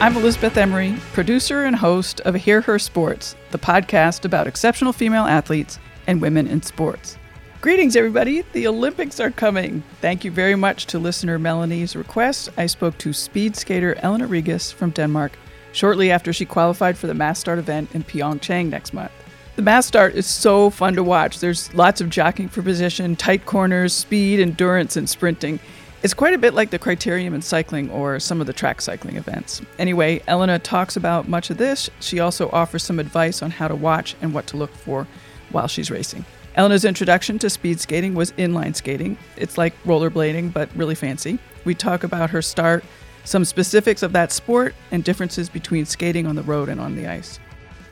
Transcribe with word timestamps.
I'm 0.00 0.16
Elizabeth 0.16 0.56
Emery, 0.56 0.94
producer 1.12 1.64
and 1.64 1.74
host 1.74 2.20
of 2.20 2.36
Hear 2.36 2.60
Her 2.60 2.78
Sports, 2.78 3.34
the 3.50 3.58
podcast 3.58 4.24
about 4.24 4.46
exceptional 4.46 4.92
female 4.92 5.24
athletes 5.24 5.80
and 6.06 6.22
women 6.22 6.46
in 6.46 6.62
sports. 6.62 7.18
Greetings, 7.60 7.96
everybody. 7.96 8.42
The 8.52 8.68
Olympics 8.68 9.18
are 9.18 9.32
coming. 9.32 9.82
Thank 10.00 10.24
you 10.24 10.30
very 10.30 10.54
much 10.54 10.86
to 10.86 11.00
listener 11.00 11.36
Melanie's 11.36 11.96
request. 11.96 12.48
I 12.56 12.66
spoke 12.66 12.96
to 12.98 13.12
speed 13.12 13.56
skater 13.56 13.96
Elena 13.96 14.28
Rigas 14.28 14.72
from 14.72 14.90
Denmark 14.90 15.32
shortly 15.72 16.12
after 16.12 16.32
she 16.32 16.44
qualified 16.44 16.96
for 16.96 17.08
the 17.08 17.14
mass 17.14 17.40
start 17.40 17.58
event 17.58 17.92
in 17.92 18.04
Pyeongchang 18.04 18.70
next 18.70 18.94
month. 18.94 19.10
The 19.56 19.62
mass 19.62 19.84
start 19.84 20.14
is 20.14 20.28
so 20.28 20.70
fun 20.70 20.94
to 20.94 21.02
watch. 21.02 21.40
There's 21.40 21.74
lots 21.74 22.00
of 22.00 22.08
jockeying 22.08 22.50
for 22.50 22.62
position, 22.62 23.16
tight 23.16 23.46
corners, 23.46 23.94
speed, 23.94 24.38
endurance, 24.38 24.96
and 24.96 25.10
sprinting. 25.10 25.58
It's 26.00 26.14
quite 26.14 26.32
a 26.32 26.38
bit 26.38 26.54
like 26.54 26.70
the 26.70 26.78
criterium 26.78 27.34
in 27.34 27.42
cycling 27.42 27.90
or 27.90 28.20
some 28.20 28.40
of 28.40 28.46
the 28.46 28.52
track 28.52 28.80
cycling 28.80 29.16
events. 29.16 29.60
Anyway, 29.80 30.22
Elena 30.28 30.60
talks 30.60 30.96
about 30.96 31.28
much 31.28 31.50
of 31.50 31.56
this. 31.56 31.90
She 31.98 32.20
also 32.20 32.48
offers 32.50 32.84
some 32.84 33.00
advice 33.00 33.42
on 33.42 33.50
how 33.50 33.66
to 33.66 33.74
watch 33.74 34.14
and 34.22 34.32
what 34.32 34.46
to 34.48 34.56
look 34.56 34.70
for 34.70 35.08
while 35.50 35.66
she's 35.66 35.90
racing. 35.90 36.24
Elena's 36.54 36.84
introduction 36.84 37.36
to 37.40 37.50
speed 37.50 37.80
skating 37.80 38.14
was 38.14 38.30
inline 38.32 38.76
skating. 38.76 39.18
It's 39.36 39.58
like 39.58 39.74
rollerblading, 39.82 40.52
but 40.52 40.68
really 40.76 40.94
fancy. 40.94 41.40
We 41.64 41.74
talk 41.74 42.04
about 42.04 42.30
her 42.30 42.42
start, 42.42 42.84
some 43.24 43.44
specifics 43.44 44.04
of 44.04 44.12
that 44.12 44.30
sport, 44.30 44.76
and 44.92 45.02
differences 45.02 45.48
between 45.48 45.84
skating 45.84 46.26
on 46.26 46.36
the 46.36 46.42
road 46.44 46.68
and 46.68 46.80
on 46.80 46.94
the 46.94 47.08
ice. 47.08 47.40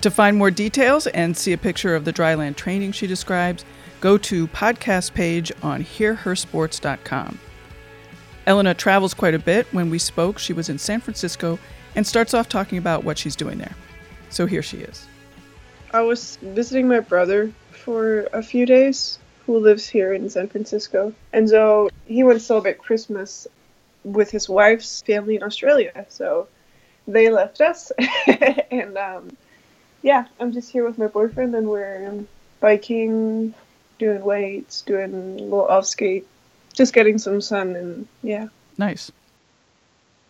To 0.03 0.13
find 0.13 0.37
more 0.37 0.53
details 0.53 1.09
and 1.09 1.37
see 1.37 1.53
a 1.53 1.59
picture 1.59 1.97
of 1.97 2.05
the 2.05 2.13
dryland 2.13 2.55
training 2.55 2.93
she 2.93 3.09
describes, 3.09 3.65
go 4.01 4.17
to 4.19 4.47
podcast 4.49 5.15
page 5.15 5.51
on 5.63 5.83
hearhersports.com. 5.83 7.41
Elena 8.47 8.75
travels 8.75 9.15
quite 9.15 9.35
a 9.35 9.39
bit. 9.39 9.67
When 9.73 9.91
we 9.91 9.99
spoke, 9.99 10.39
she 10.39 10.53
was 10.53 10.69
in 10.69 10.79
San 10.79 11.01
Francisco 11.01 11.59
and 11.95 12.07
starts 12.07 12.35
off 12.35 12.49
talking 12.49 12.79
about 12.79 13.05
what 13.05 13.19
she's 13.19 13.35
doing 13.35 13.59
there. 13.59 13.75
So 14.31 14.47
here 14.47 14.63
she 14.63 14.79
is. 14.79 15.07
I 15.93 16.03
was 16.03 16.37
visiting 16.43 16.89
my 16.89 17.01
brother 17.01 17.53
for 17.71 18.29
a 18.33 18.43
few 18.43 18.67
days 18.67 19.19
who 19.47 19.59
lives 19.59 19.89
here 19.89 20.13
in 20.13 20.29
San 20.29 20.49
Francisco. 20.49 21.13
And 21.33 21.49
so 21.49 21.89
he 22.07 22.23
went 22.23 22.39
to 22.39 22.45
celebrate 22.45 22.79
Christmas 22.79 23.47
with 24.05 24.31
his 24.31 24.49
wife's 24.49 25.03
family 25.03 25.37
in 25.37 25.43
Australia. 25.43 26.07
So 26.09 26.49
they 27.09 27.31
left 27.31 27.61
us. 27.61 27.91
and 28.71 28.97
um, 28.97 29.37
yeah, 30.03 30.27
I'm 30.39 30.53
just 30.53 30.71
here 30.71 30.87
with 30.87 30.99
my 30.99 31.07
boyfriend 31.07 31.55
and 31.55 31.69
we're 31.69 32.25
biking, 32.61 33.55
doing 33.99 34.23
weights, 34.23 34.83
doing 34.83 35.15
a 35.15 35.43
little 35.43 35.67
off 35.67 35.87
skate 35.87 36.27
just 36.77 36.93
getting 36.93 37.19
some 37.19 37.41
sun 37.41 37.75
and 37.75 38.07
yeah. 38.23 38.49
Nice. 38.79 39.11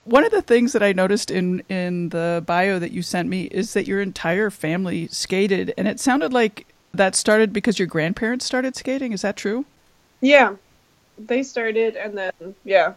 One 0.05 0.25
of 0.25 0.31
the 0.31 0.41
things 0.41 0.73
that 0.73 0.83
I 0.83 0.93
noticed 0.93 1.31
in 1.31 1.63
in 1.69 2.11
the 2.11 2.43
bio 2.47 2.79
that 2.79 2.93
you 2.93 3.03
sent 3.03 3.29
me 3.29 3.45
is 3.47 3.75
that 3.75 3.87
your 3.87 4.01
entire 4.01 4.51
family 4.51 5.09
skated, 5.09 5.75
and 5.77 5.89
it 5.89 6.01
sounded 6.01 6.33
like 6.33 6.67
that 6.95 7.15
started 7.15 7.53
because 7.53 7.79
your 7.79 7.89
grandparents 7.89 8.47
started 8.47 8.77
skating. 8.77 9.13
Is 9.13 9.23
that 9.23 9.37
true? 9.37 9.67
Yeah, 10.21 10.55
they 11.19 11.43
started, 11.43 11.97
and 11.97 12.17
then 12.17 12.55
yeah, 12.65 12.95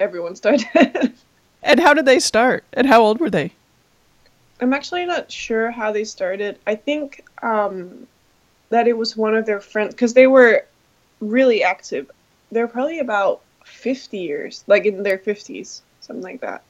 everyone 0.00 0.34
started. 0.34 0.66
and 1.62 1.80
how 1.80 1.94
did 1.94 2.04
they 2.04 2.18
start? 2.18 2.64
And 2.72 2.86
how 2.86 3.00
old 3.00 3.20
were 3.20 3.30
they? 3.30 3.52
I'm 4.60 4.74
actually 4.74 5.06
not 5.06 5.30
sure 5.30 5.70
how 5.70 5.92
they 5.92 6.04
started. 6.04 6.58
I 6.66 6.74
think 6.74 7.24
um, 7.42 8.08
that 8.70 8.88
it 8.88 8.98
was 8.98 9.16
one 9.16 9.36
of 9.36 9.46
their 9.46 9.60
friends 9.60 9.94
because 9.94 10.14
they 10.14 10.26
were 10.26 10.66
really 11.20 11.62
active 11.62 12.10
they're 12.50 12.68
probably 12.68 12.98
about 12.98 13.40
50 13.64 14.18
years, 14.18 14.64
like 14.66 14.86
in 14.86 15.02
their 15.02 15.18
50s, 15.18 15.80
something 16.00 16.22
like 16.22 16.40
that. 16.40 16.62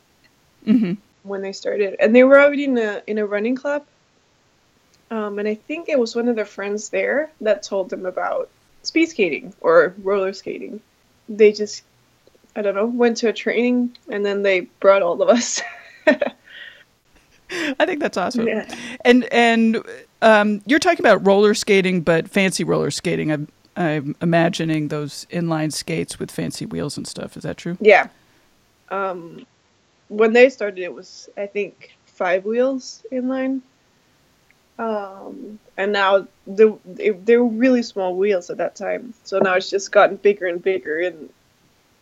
Mm-hmm. 0.66 0.94
When 1.22 1.42
they 1.42 1.52
started, 1.52 1.96
and 2.00 2.14
they 2.14 2.24
were 2.24 2.40
already 2.40 2.64
in 2.64 2.78
a 2.78 3.02
in 3.06 3.18
a 3.18 3.26
running 3.26 3.54
club. 3.54 3.84
Um, 5.10 5.38
and 5.38 5.46
I 5.46 5.54
think 5.54 5.88
it 5.88 5.98
was 5.98 6.14
one 6.14 6.28
of 6.28 6.36
their 6.36 6.44
friends 6.44 6.88
there 6.88 7.30
that 7.40 7.62
told 7.62 7.90
them 7.90 8.06
about 8.06 8.48
speed 8.82 9.06
skating 9.06 9.52
or 9.60 9.94
roller 10.02 10.32
skating. 10.32 10.80
They 11.28 11.52
just, 11.52 11.82
I 12.54 12.62
don't 12.62 12.74
know, 12.74 12.86
went 12.86 13.18
to 13.18 13.28
a 13.28 13.32
training 13.32 13.96
and 14.08 14.24
then 14.24 14.42
they 14.42 14.60
brought 14.80 15.02
all 15.02 15.20
of 15.20 15.28
us. 15.28 15.60
I 16.06 17.84
think 17.84 18.00
that's 18.00 18.16
awesome. 18.16 18.46
Yeah. 18.46 18.72
And 19.04 19.24
and 19.32 19.82
um, 20.22 20.62
you're 20.66 20.78
talking 20.78 21.00
about 21.00 21.26
roller 21.26 21.54
skating, 21.54 22.02
but 22.02 22.28
fancy 22.28 22.64
roller 22.64 22.90
skating. 22.90 23.32
I'm 23.32 23.48
I'm 23.76 24.16
imagining 24.20 24.88
those 24.88 25.26
inline 25.30 25.72
skates 25.72 26.18
with 26.18 26.30
fancy 26.30 26.66
wheels 26.66 26.96
and 26.96 27.06
stuff. 27.06 27.36
Is 27.36 27.44
that 27.44 27.56
true? 27.56 27.76
Yeah. 27.80 28.08
Um, 28.90 29.46
when 30.08 30.32
they 30.32 30.50
started, 30.50 30.82
it 30.82 30.92
was 30.92 31.28
I 31.36 31.46
think 31.46 31.94
five 32.06 32.44
wheels 32.44 33.04
inline. 33.12 33.60
Um, 34.78 35.58
and 35.76 35.92
now 35.92 36.26
the 36.46 36.76
they 36.84 37.36
were 37.36 37.44
really 37.44 37.82
small 37.82 38.16
wheels 38.16 38.50
at 38.50 38.56
that 38.58 38.76
time. 38.76 39.14
So 39.24 39.38
now 39.38 39.54
it's 39.54 39.70
just 39.70 39.92
gotten 39.92 40.16
bigger 40.16 40.46
and 40.46 40.62
bigger. 40.62 41.00
And 41.00 41.30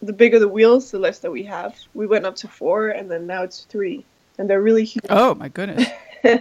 the 0.01 0.13
bigger 0.13 0.39
the 0.39 0.49
wheels, 0.49 0.91
the 0.91 0.99
less 0.99 1.19
that 1.21 1.31
we 1.31 1.43
have. 1.45 1.77
We 1.95 2.07
went 2.07 2.25
up 2.25 2.37
to 2.37 2.49
four, 2.49 2.89
and 2.89 3.11
then 3.11 3.27
now 3.27 3.43
it's 3.43 3.63
three, 3.63 4.05
and 4.39 4.49
they're 4.49 4.63
really 4.63 4.85
huge. 4.85 5.07
Oh 5.11 5.35
my 5.35 5.49
goodness! 5.49 5.89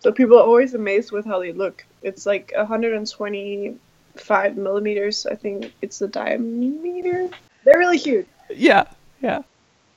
so 0.00 0.12
people 0.12 0.38
are 0.38 0.44
always 0.44 0.74
amazed 0.74 1.12
with 1.12 1.26
how 1.26 1.38
they 1.38 1.52
look. 1.52 1.84
It's 2.02 2.24
like 2.26 2.52
120 2.56 3.76
five 4.20 4.56
millimeters. 4.56 5.26
I 5.26 5.34
think 5.34 5.72
it's 5.82 5.98
the 5.98 6.08
diameter. 6.08 7.28
They're 7.64 7.78
really 7.78 7.98
huge. 7.98 8.26
Yeah, 8.50 8.84
yeah. 9.20 9.42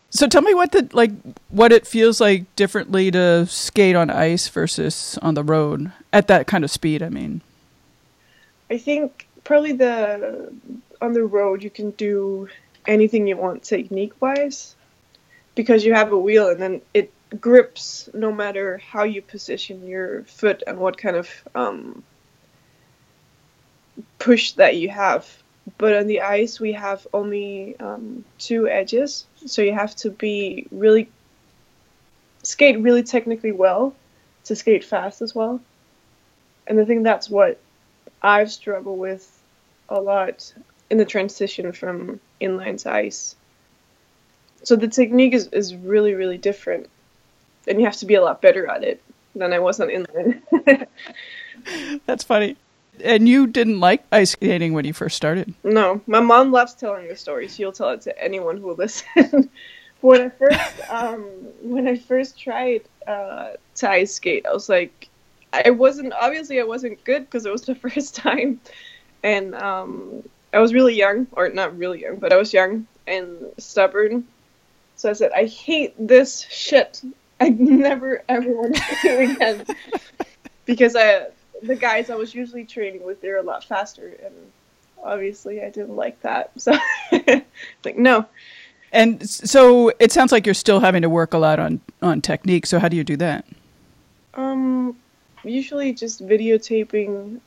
So 0.09 0.27
tell 0.27 0.41
me 0.41 0.53
what 0.53 0.73
the 0.73 0.89
like 0.91 1.11
what 1.49 1.71
it 1.71 1.87
feels 1.87 2.19
like 2.19 2.53
differently 2.55 3.11
to 3.11 3.45
skate 3.47 3.95
on 3.95 4.09
ice 4.09 4.47
versus 4.49 5.17
on 5.21 5.35
the 5.35 5.43
road 5.43 5.91
at 6.11 6.27
that 6.27 6.47
kind 6.47 6.65
of 6.65 6.71
speed. 6.71 7.01
I 7.01 7.09
mean, 7.09 7.41
I 8.69 8.77
think 8.77 9.25
probably 9.45 9.71
the 9.71 10.53
on 11.01 11.13
the 11.13 11.23
road 11.23 11.63
you 11.63 11.69
can 11.69 11.91
do 11.91 12.49
anything 12.87 13.27
you 13.27 13.37
want 13.37 13.63
technique 13.63 14.13
wise 14.21 14.75
because 15.55 15.85
you 15.85 15.93
have 15.93 16.11
a 16.11 16.17
wheel 16.17 16.49
and 16.49 16.61
then 16.61 16.81
it 16.93 17.11
grips 17.39 18.09
no 18.13 18.31
matter 18.31 18.77
how 18.79 19.03
you 19.03 19.21
position 19.21 19.87
your 19.87 20.23
foot 20.23 20.61
and 20.67 20.77
what 20.77 20.97
kind 20.97 21.15
of 21.15 21.29
um, 21.55 22.03
push 24.19 24.53
that 24.53 24.75
you 24.75 24.90
have. 24.90 25.28
But 25.78 25.96
on 25.96 26.07
the 26.07 26.22
ice, 26.22 26.59
we 26.59 26.74
have 26.74 27.06
only 27.13 27.79
um, 27.79 28.25
two 28.40 28.68
edges, 28.68 29.25
so 29.46 29.62
you 29.62 29.74
have 29.74 29.96
to 29.97 30.09
be 30.09 30.68
really 30.72 31.09
skate 32.44 32.79
really 32.79 33.03
technically 33.03 33.52
well 33.52 33.94
to 34.46 34.56
skate 34.56 34.84
fast 34.84 35.22
as 35.22 35.35
well. 35.35 35.62
And 36.68 36.79
I 36.79 36.85
think 36.85 37.03
that's 37.03 37.29
what 37.29 37.59
I've 38.22 38.52
struggled 38.52 39.00
with 39.00 39.40
a 39.90 40.00
lot 40.00 40.53
in 40.90 40.97
the 40.97 41.06
transition 41.06 41.72
from 41.72 42.19
inline 42.40 42.81
to 42.84 42.91
ice. 42.91 43.35
So 44.63 44.75
the 44.75 44.88
technique 44.88 45.34
is, 45.34 45.47
is 45.47 45.75
really, 45.75 46.13
really 46.13 46.38
different. 46.38 46.90
And 47.68 47.79
you 47.79 47.85
have 47.85 47.97
to 47.97 48.06
be 48.06 48.16
a 48.16 48.22
lot 48.22 48.41
better 48.41 48.68
at 48.68 48.84
it 48.84 49.02
than 49.35 49.53
I 49.53 49.59
was 49.59 49.79
on 49.79 49.90
inline. 49.90 50.88
That's 52.06 52.23
funny. 52.23 52.58
And 53.03 53.28
you 53.28 53.47
didn't 53.47 53.79
like 53.79 54.03
ice 54.12 54.31
skating 54.31 54.73
when 54.73 54.85
you 54.85 54.94
first 54.94 55.16
started? 55.16 55.53
No, 55.63 56.01
my 56.07 56.19
mom 56.19 56.51
loves 56.51 56.73
telling 56.73 57.07
the 57.07 57.16
story. 57.16 57.47
She'll 57.47 57.72
tell 57.72 57.89
it 57.89 58.01
to 58.01 58.23
anyone 58.23 58.57
who 58.57 58.67
will 58.67 58.75
listen. 58.75 59.50
when 60.01 60.22
I 60.22 60.29
first, 60.29 60.89
um, 60.89 61.23
when 61.61 61.88
I 61.88 61.95
first 61.97 62.40
tried 62.40 62.81
uh, 63.07 63.51
to 63.75 63.90
ice 63.90 64.16
skate, 64.16 64.45
I 64.45 64.53
was 64.53 64.69
like, 64.69 65.09
I 65.53 65.72
wasn't 65.72 66.13
obviously 66.13 66.59
I 66.59 66.63
wasn't 66.63 67.03
good 67.03 67.25
because 67.25 67.45
it 67.45 67.51
was 67.51 67.63
the 67.63 67.75
first 67.90 68.16
time, 68.16 68.59
and 69.23 69.56
um, 69.56 70.23
I 70.53 70.59
was 70.59 70.73
really 70.73 70.96
young, 70.96 71.28
or 71.34 71.49
not 71.49 71.78
really 71.78 72.02
young, 72.02 72.17
but 72.17 72.34
I 72.34 72.37
was 72.37 72.53
young 72.53 72.87
and 73.08 73.37
stubborn. 73.58 74.28
So 74.96 75.09
I 75.09 75.14
said, 75.14 75.31
I 75.35 75.46
hate 75.46 75.96
this 75.97 76.46
shit. 76.49 77.02
I 77.40 77.49
never 77.58 78.23
ever 78.29 78.53
want 78.53 78.75
to 78.75 78.96
do 79.02 79.09
it 79.09 79.31
again 79.31 79.66
because 80.66 80.96
I 80.96 81.28
the 81.61 81.75
guys 81.75 82.09
I 82.09 82.16
was 82.16 82.34
usually 82.34 82.66
training 82.66 83.03
with, 83.03 83.22
they're 83.22 83.37
a 83.37 83.43
lot 83.43 83.63
faster, 83.63 84.16
and 84.23 84.34
obviously 85.03 85.61
I 85.61 85.69
didn't 85.69 85.96
like 85.96 86.22
that. 86.22 86.52
So, 86.58 86.78
like, 87.84 87.97
no. 87.97 88.25
And 88.91 89.28
so 89.29 89.91
it 89.99 90.11
sounds 90.11 90.31
like 90.31 90.46
you're 90.46 90.53
still 90.53 90.79
having 90.79 91.02
to 91.03 91.09
work 91.09 91.34
a 91.34 91.37
lot 91.37 91.59
on 91.59 91.79
on 92.02 92.22
technique. 92.22 92.66
So 92.66 92.78
how 92.78 92.90
do 92.90 92.97
you 92.97 93.03
do 93.03 93.16
that? 93.17 93.46
Um, 94.34 94.97
usually 95.43 95.93
just 95.93 96.25
videotaping 96.25 97.40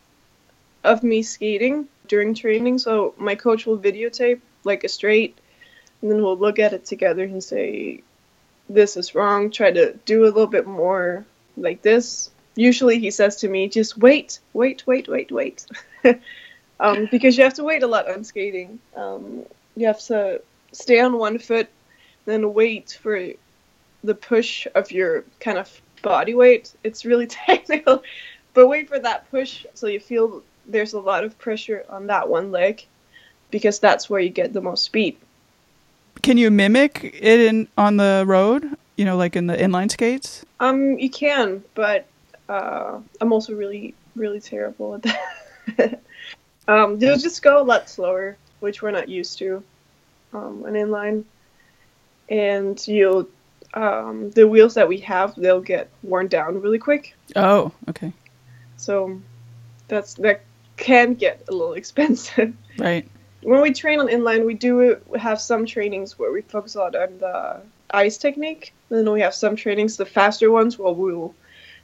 of 0.85 1.03
me 1.03 1.23
skating 1.23 1.89
during 2.09 2.35
training. 2.35 2.79
So 2.79 3.15
my 3.19 3.35
coach 3.35 3.67
will 3.67 3.79
videotape 3.79 4.41
like 4.65 4.85
a 4.85 4.89
straight, 4.89 5.37
and 6.01 6.11
then 6.11 6.23
we'll 6.23 6.39
look 6.39 6.59
at 6.59 6.73
it 6.73 6.87
together 6.87 7.25
and 7.25 7.45
say, 7.45 8.01
"This 8.71 8.97
is 8.97 9.15
wrong. 9.15 9.51
Try 9.51 9.71
to 9.71 9.93
do 10.07 10.25
a 10.25 10.33
little 10.33 10.47
bit 10.47 10.67
more 10.67 11.27
like 11.59 11.83
this." 11.83 12.31
Usually 12.57 12.99
he 12.99 13.11
says 13.11 13.37
to 13.37 13.49
me, 13.49 13.69
just 13.69 13.99
wait, 13.99 14.39
wait, 14.53 14.87
wait, 14.87 15.09
wait, 15.09 15.31
wait. 15.33 15.67
um, 16.81 17.09
because 17.11 17.37
you 17.37 17.45
have 17.45 17.55
to 17.55 17.65
wait 17.65 17.83
a 17.83 17.87
lot 17.87 18.09
on 18.09 18.25
skating. 18.25 18.79
Um, 18.97 19.45
you 19.77 19.87
have 19.87 20.01
to 20.03 20.41
stay 20.73 21.01
on 21.01 21.19
one 21.19 21.39
foot, 21.39 21.69
then 22.27 22.55
wait 22.55 22.99
for 23.03 23.31
the 24.03 24.15
push 24.15 24.67
of 24.75 24.93
your 24.93 25.25
kind 25.41 25.59
of 25.59 25.81
body 26.03 26.35
weight. 26.35 26.73
It's 26.85 27.05
really 27.05 27.27
technical, 27.49 28.03
but 28.53 28.69
wait 28.69 28.89
for 28.89 28.99
that 28.99 29.31
push 29.31 29.67
so 29.75 29.87
you 29.87 30.01
feel 30.01 30.43
there's 30.67 30.93
a 30.93 31.01
lot 31.01 31.25
of 31.25 31.39
pressure 31.39 31.85
on 31.89 32.07
that 32.07 32.29
one 32.29 32.51
leg 32.51 32.87
because 33.51 33.79
that's 33.79 34.09
where 34.09 34.21
you 34.21 34.31
get 34.31 34.53
the 34.53 34.61
most 34.61 34.85
speed. 34.85 35.17
Can 36.23 36.39
you 36.39 36.51
mimic 36.51 37.05
it 37.05 37.41
in 37.41 37.69
on 37.77 37.97
the 37.97 38.25
road? 38.27 38.77
You 38.97 39.05
know, 39.05 39.17
like 39.17 39.37
in 39.37 39.47
the 39.47 39.57
inline 39.57 39.91
skates? 39.91 40.45
Um, 40.61 40.99
you 40.99 41.11
can, 41.11 41.63
but 41.75 42.07
uh, 42.49 42.99
I'm 43.21 43.33
also 43.33 43.55
really, 43.55 43.95
really 44.15 44.41
terrible 44.41 44.95
at 44.95 45.03
that. 45.03 46.01
um, 46.69 46.99
you'll 47.01 47.19
just 47.19 47.43
go 47.43 47.61
a 47.61 47.65
lot 47.65 47.89
slower, 47.89 48.37
which 48.61 48.83
we're 48.83 48.91
not 48.91 49.09
used 49.09 49.39
to 49.39 49.63
um, 50.33 50.65
an 50.67 50.75
inline, 50.75 51.25
and 52.29 52.87
you'll 52.87 53.29
um, 53.75 54.31
the 54.31 54.47
wheels 54.47 54.75
that 54.75 54.89
we 54.89 54.99
have 54.99 55.35
they'll 55.35 55.61
get 55.61 55.91
worn 56.03 56.29
down 56.29 56.61
really 56.61 56.79
quick. 56.79 57.15
Oh, 57.37 57.73
okay. 57.89 58.13
So 58.77 59.21
that's 59.89 60.15
that 60.15 60.43
can 60.77 61.15
get 61.15 61.45
a 61.49 61.53
little 61.53 61.75
expensive. 61.83 62.55
Right. 62.79 63.09
When 63.43 63.61
we 63.61 63.75
train 63.75 64.01
on 64.01 64.09
inline, 64.09 64.47
we 64.47 64.55
do 64.55 64.99
have 65.19 65.41
some 65.41 65.67
trainings 65.67 66.19
where 66.19 66.33
we 66.33 66.41
focus 66.43 66.77
a 66.77 66.79
lot 66.79 66.97
on 66.97 67.19
the 67.19 67.61
ice 67.91 68.17
technique. 68.17 68.73
And 68.89 69.01
Then 69.07 69.13
we 69.13 69.21
have 69.21 69.35
some 69.35 69.55
trainings, 69.55 69.97
the 69.99 70.07
faster 70.07 70.51
ones, 70.51 70.79
where 70.79 70.93
we'll 70.93 71.35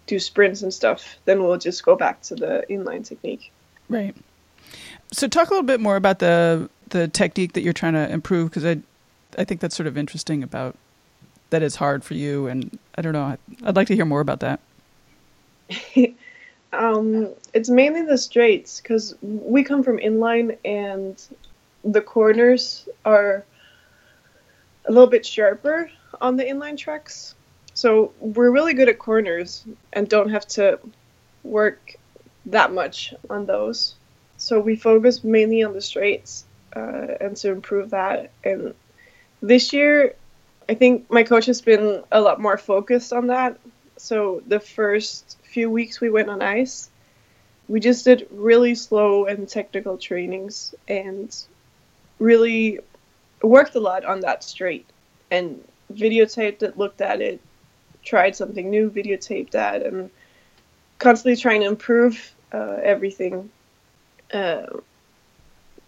do 0.07 0.19
sprints 0.19 0.63
and 0.63 0.73
stuff. 0.73 1.19
Then 1.25 1.43
we'll 1.43 1.59
just 1.59 1.85
go 1.85 1.97
back 1.97 2.23
to 2.23 2.35
the 2.35 2.65
inline 2.69 3.05
technique. 3.05 3.53
Right. 3.89 4.15
So 5.13 5.29
talk 5.29 5.49
a 5.49 5.51
little 5.51 5.67
bit 5.67 5.81
more 5.81 5.97
about 5.97 6.19
the 6.19 6.69
the 6.89 7.09
technique 7.09 7.53
that 7.53 7.63
you're 7.63 7.73
trying 7.73 7.95
to 7.95 8.11
improve 8.11 8.51
because 8.51 8.65
I 8.65 8.81
I 9.39 9.45
think 9.45 9.61
that's 9.61 9.77
sort 9.77 9.87
of 9.87 9.97
interesting 9.97 10.43
about 10.43 10.77
that 11.51 11.63
it's 11.63 11.77
hard 11.77 12.05
for 12.05 12.15
you 12.15 12.47
and 12.47 12.79
I 12.97 13.03
don't 13.03 13.13
know 13.13 13.37
I'd 13.63 13.77
like 13.77 13.89
to 13.89 13.95
hear 13.95 14.05
more 14.05 14.21
about 14.21 14.41
that. 14.41 14.61
um, 16.73 17.29
it's 17.55 17.69
mainly 17.69 18.03
the 18.03 18.19
straights 18.19 18.81
because 18.81 19.15
we 19.23 19.63
come 19.63 19.83
from 19.83 19.99
inline 19.99 20.57
and 20.65 21.23
the 21.85 22.01
corners 22.01 22.89
are 23.05 23.45
a 24.87 24.93
little 24.93 25.09
bit 25.09 25.25
sharper 25.25 25.91
on 26.21 26.37
the 26.37 26.45
inline 26.45 26.77
tracks. 26.77 27.35
So 27.81 28.13
we're 28.21 28.51
really 28.51 28.75
good 28.75 28.91
at 28.91 28.99
corners 28.99 29.65
and 29.95 30.07
don't 30.07 30.29
have 30.29 30.47
to 30.49 30.79
work 31.43 31.97
that 32.45 32.75
much 32.75 33.15
on 33.31 33.47
those. 33.47 33.95
So 34.37 34.61
we 34.61 34.77
focus 34.77 35.25
mainly 35.25 35.63
on 35.63 35.73
the 35.73 35.81
straights 35.81 36.45
uh, 36.77 37.07
and 37.23 37.35
to 37.39 37.51
improve 37.51 37.89
that. 37.89 38.33
And 38.45 38.75
this 39.41 39.73
year, 39.73 40.15
I 40.69 40.75
think 40.75 41.11
my 41.11 41.23
coach 41.23 41.47
has 41.47 41.63
been 41.63 42.03
a 42.13 42.21
lot 42.21 42.39
more 42.39 42.59
focused 42.59 43.15
on 43.15 43.29
that. 43.29 43.59
So 43.97 44.43
the 44.47 44.61
first 44.61 45.39
few 45.43 45.71
weeks 45.71 46.03
we 46.03 46.11
went 46.11 46.29
on 46.29 46.43
ice, 46.43 46.91
we 47.67 47.81
just 47.81 48.05
did 48.05 48.29
really 48.31 48.75
slow 48.75 49.25
and 49.25 49.49
technical 49.49 49.97
trainings 49.97 50.75
and 50.87 51.35
really 52.19 52.81
worked 53.41 53.75
a 53.75 53.81
lot 53.81 54.05
on 54.05 54.21
that 54.21 54.45
straight 54.45 54.85
and 55.31 55.67
videotaped 55.91 56.63
it, 56.63 56.77
looked 56.77 57.01
at 57.01 57.23
it, 57.23 57.41
tried 58.05 58.37
something 58.37 58.71
new, 58.71 58.91
videotaped 58.91 59.51
that, 59.53 59.83
and 59.83 60.11
constantly 60.99 61.41
trying 61.41 61.61
to 61.61 61.67
improve 61.67 62.35
uh, 62.53 62.79
everything. 62.83 63.51
Uh, 64.33 64.67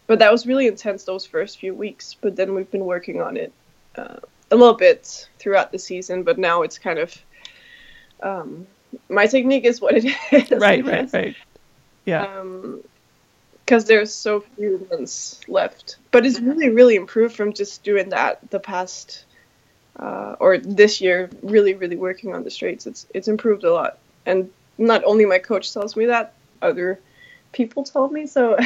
but 0.07 0.19
that 0.19 0.33
was 0.33 0.47
really 0.47 0.67
intense 0.67 1.05
those 1.05 1.25
first 1.25 1.59
few 1.59 1.75
weeks. 1.75 2.15
But 2.21 2.37
then 2.37 2.55
we've 2.55 2.71
been 2.71 2.85
working 2.85 3.21
on 3.21 3.37
it 3.37 3.53
uh, 3.97 4.17
a 4.51 4.57
little 4.57 4.75
bit 4.75 5.29
throughout 5.39 5.73
the 5.73 5.79
season. 5.79 6.23
But 6.23 6.39
now 6.39 6.63
it's 6.63 6.79
kind 6.79 6.99
of 6.99 7.17
um, 8.23 8.67
my 9.09 9.27
technique 9.27 9.65
is 9.65 9.81
what 9.81 9.95
it 9.97 10.05
is. 10.33 10.51
Right, 10.51 10.85
right, 10.85 11.13
right. 11.13 11.37
Yeah. 12.05 12.43
Because 13.65 13.85
um, 13.85 13.89
there's 13.89 14.13
so 14.13 14.41
few 14.41 14.87
months 14.91 15.41
left, 15.49 15.97
but 16.11 16.27
it's 16.27 16.41
really, 16.41 16.69
really 16.69 16.97
improved 16.97 17.37
from 17.37 17.53
just 17.53 17.83
doing 17.83 18.11
that 18.11 18.51
the 18.51 18.61
past 18.61 19.25
uh, 19.99 20.37
or 20.41 20.59
this 20.59 21.01
year. 21.01 21.31
Really, 21.43 21.75
really 21.75 21.97
working 21.97 22.35
on 22.35 22.45
the 22.45 22.51
straights. 22.51 22.87
It's 22.87 23.07
it's 23.15 23.29
improved 23.29 23.65
a 23.65 23.73
lot, 23.73 23.99
and 24.27 24.51
not 24.79 25.03
only 25.05 25.25
my 25.25 25.39
coach 25.39 25.73
tells 25.73 25.97
me 25.97 26.07
that, 26.07 26.35
other 26.61 26.99
people 27.53 27.85
told 27.85 28.13
me. 28.13 28.27
So 28.27 28.57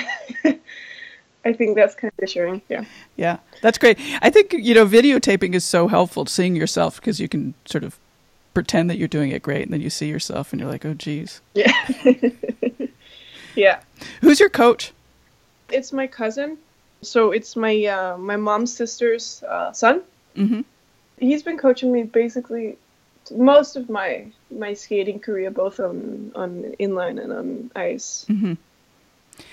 I 1.45 1.53
think 1.53 1.77
that's 1.77 1.95
kind 1.95 2.13
of 2.13 2.19
reassuring. 2.19 2.63
Yeah. 2.69 2.85
Yeah, 3.17 3.39
that's 3.63 3.79
great. 3.79 3.99
I 4.21 4.31
think 4.31 4.53
you 4.53 4.75
know 4.75 4.87
videotaping 4.87 5.55
is 5.55 5.65
so 5.65 5.89
helpful 5.89 6.27
seeing 6.27 6.57
yourself 6.57 6.97
because 6.97 7.21
you 7.21 7.29
can 7.29 7.55
sort 7.67 7.85
of 7.85 7.99
pretend 8.57 8.89
that 8.89 8.97
you're 8.97 9.07
doing 9.07 9.31
it 9.33 9.43
great, 9.43 9.63
and 9.65 9.73
then 9.73 9.83
you 9.83 9.91
see 9.91 10.09
yourself 10.09 10.53
and 10.53 10.61
you're 10.61 10.71
like, 10.71 10.87
oh, 10.87 10.95
geez. 10.95 11.43
Yeah. 11.53 11.73
yeah. 13.55 13.81
Who's 14.23 14.41
your 14.41 14.49
coach? 14.49 14.93
It's 15.71 15.93
my 15.93 16.07
cousin. 16.07 16.57
So 17.03 17.33
it's 17.33 17.55
my 17.55 17.85
uh, 17.85 18.17
my 18.17 18.37
mom's 18.37 18.75
sister's 18.75 19.43
uh, 19.43 19.73
son. 19.73 20.03
Mm-hmm. 20.37 20.63
He's 21.19 21.43
been 21.43 21.59
coaching 21.59 21.93
me 21.93 22.03
basically 22.03 22.77
most 23.31 23.77
of 23.77 23.89
my 23.89 24.27
my 24.51 24.75
skating 24.75 25.19
career, 25.19 25.51
both 25.51 25.81
on 25.81 26.33
on 26.35 26.75
inline 26.79 27.23
and 27.23 27.33
on 27.33 27.71
ice. 27.75 28.27
Mm-hmm. 28.29 28.55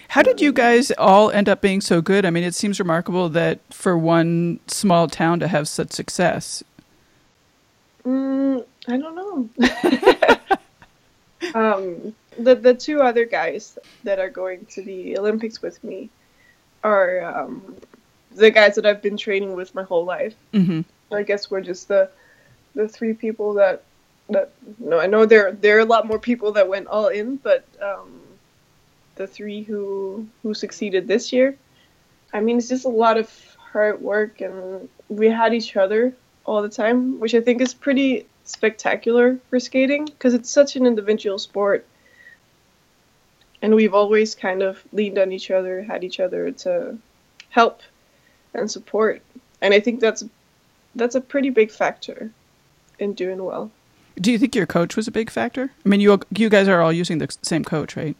How 0.09 0.21
did 0.21 0.39
you 0.39 0.53
guys 0.53 0.91
all 0.97 1.29
end 1.31 1.49
up 1.49 1.59
being 1.59 1.81
so 1.81 2.01
good? 2.01 2.25
I 2.25 2.29
mean, 2.29 2.43
it 2.43 2.55
seems 2.55 2.79
remarkable 2.79 3.29
that 3.29 3.59
for 3.71 3.97
one 3.97 4.59
small 4.67 5.07
town 5.07 5.39
to 5.39 5.47
have 5.47 5.67
such 5.67 5.91
success. 5.91 6.63
Mm, 8.05 8.65
I 8.87 8.97
don't 8.97 9.15
know. 9.15 9.49
um, 11.55 12.15
the 12.37 12.55
the 12.55 12.73
two 12.73 13.01
other 13.01 13.25
guys 13.25 13.77
that 14.03 14.19
are 14.19 14.29
going 14.29 14.65
to 14.67 14.81
the 14.81 15.17
Olympics 15.17 15.61
with 15.61 15.83
me 15.83 16.09
are 16.83 17.23
um, 17.23 17.75
the 18.31 18.51
guys 18.51 18.75
that 18.75 18.85
I've 18.85 19.01
been 19.01 19.17
training 19.17 19.53
with 19.53 19.73
my 19.73 19.83
whole 19.83 20.05
life. 20.05 20.35
Mm-hmm. 20.53 20.81
I 21.15 21.23
guess 21.23 21.49
we're 21.49 21.61
just 21.61 21.87
the 21.87 22.09
the 22.75 22.87
three 22.87 23.13
people 23.13 23.53
that 23.55 23.83
that 24.29 24.51
no, 24.79 24.99
I 24.99 25.07
know 25.07 25.25
there 25.25 25.51
there 25.51 25.77
are 25.77 25.81
a 25.81 25.85
lot 25.85 26.07
more 26.07 26.19
people 26.19 26.51
that 26.53 26.67
went 26.67 26.87
all 26.87 27.07
in, 27.07 27.37
but 27.37 27.65
um, 27.81 28.21
the 29.15 29.27
three 29.27 29.63
who 29.63 30.27
who 30.41 30.53
succeeded 30.53 31.07
this 31.07 31.31
year. 31.31 31.57
I 32.33 32.39
mean, 32.39 32.57
it's 32.57 32.69
just 32.69 32.85
a 32.85 32.89
lot 32.89 33.17
of 33.17 33.29
hard 33.57 34.01
work, 34.01 34.41
and 34.41 34.89
we 35.09 35.27
had 35.27 35.53
each 35.53 35.75
other 35.75 36.13
all 36.45 36.61
the 36.61 36.69
time, 36.69 37.19
which 37.19 37.35
I 37.35 37.41
think 37.41 37.61
is 37.61 37.73
pretty 37.73 38.25
spectacular 38.43 39.39
for 39.49 39.59
skating 39.59 40.05
because 40.05 40.33
it's 40.33 40.49
such 40.49 40.75
an 40.75 40.85
individual 40.85 41.39
sport. 41.39 41.85
And 43.61 43.75
we've 43.75 43.93
always 43.93 44.35
kind 44.35 44.61
of 44.61 44.83
leaned 44.91 45.17
on 45.17 45.31
each 45.31 45.49
other, 45.49 45.83
had 45.83 46.03
each 46.03 46.19
other 46.19 46.51
to 46.51 46.97
help 47.49 47.81
and 48.53 48.69
support. 48.69 49.21
And 49.61 49.73
I 49.73 49.79
think 49.79 50.01
that's 50.01 50.25
that's 50.95 51.15
a 51.15 51.21
pretty 51.21 51.49
big 51.49 51.71
factor 51.71 52.31
in 52.99 53.13
doing 53.13 53.43
well. 53.43 53.71
Do 54.19 54.31
you 54.31 54.37
think 54.37 54.55
your 54.55 54.67
coach 54.67 54.95
was 54.95 55.07
a 55.07 55.11
big 55.11 55.29
factor? 55.29 55.71
I 55.85 55.89
mean, 55.89 55.99
you 55.99 56.19
you 56.35 56.49
guys 56.49 56.67
are 56.67 56.81
all 56.81 56.93
using 56.93 57.17
the 57.17 57.35
same 57.41 57.63
coach, 57.63 57.95
right? 57.95 58.15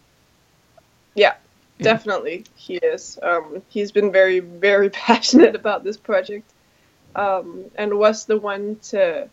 Yeah, 1.16 1.36
yeah. 1.78 1.84
definitely 1.84 2.46
he 2.56 2.76
is. 2.76 3.20
Um, 3.22 3.62
he's 3.70 3.92
been 3.92 4.12
very, 4.12 4.40
very 4.40 4.90
passionate 5.08 5.56
about 5.56 5.84
this 5.84 5.98
project, 5.98 6.50
um, 7.16 7.66
and 7.76 7.98
was 7.98 8.26
the 8.26 8.38
one 8.38 8.78
to 8.90 9.30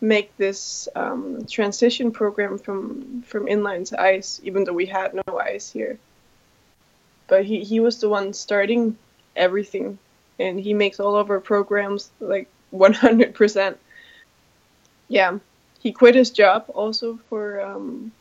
make 0.00 0.36
this 0.36 0.88
um, 0.94 1.44
transition 1.46 2.12
program 2.12 2.58
from 2.58 3.22
from 3.22 3.46
inline 3.46 3.86
to 3.88 4.00
ice, 4.00 4.40
even 4.44 4.64
though 4.64 4.72
we 4.72 4.86
had 4.86 5.14
no 5.14 5.38
ice 5.38 5.70
here. 5.70 5.98
But 7.26 7.44
he, 7.44 7.64
he 7.64 7.80
was 7.80 8.00
the 8.00 8.08
one 8.08 8.32
starting 8.32 8.96
everything, 9.34 9.98
and 10.38 10.60
he 10.60 10.74
makes 10.74 11.00
all 11.00 11.16
of 11.16 11.28
our 11.30 11.40
programs 11.40 12.10
like 12.20 12.48
100%. 12.72 13.76
Yeah, 15.08 15.38
he 15.80 15.92
quit 15.92 16.14
his 16.14 16.30
job 16.30 16.66
also 16.74 17.18
for 17.28 17.60
um, 17.60 18.12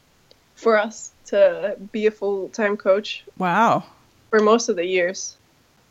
for 0.55 0.77
us 0.77 1.11
to 1.27 1.75
be 1.91 2.05
a 2.05 2.11
full 2.11 2.49
time 2.49 2.77
coach. 2.77 3.23
Wow. 3.37 3.83
For 4.29 4.39
most 4.39 4.69
of 4.69 4.75
the 4.75 4.85
years, 4.85 5.37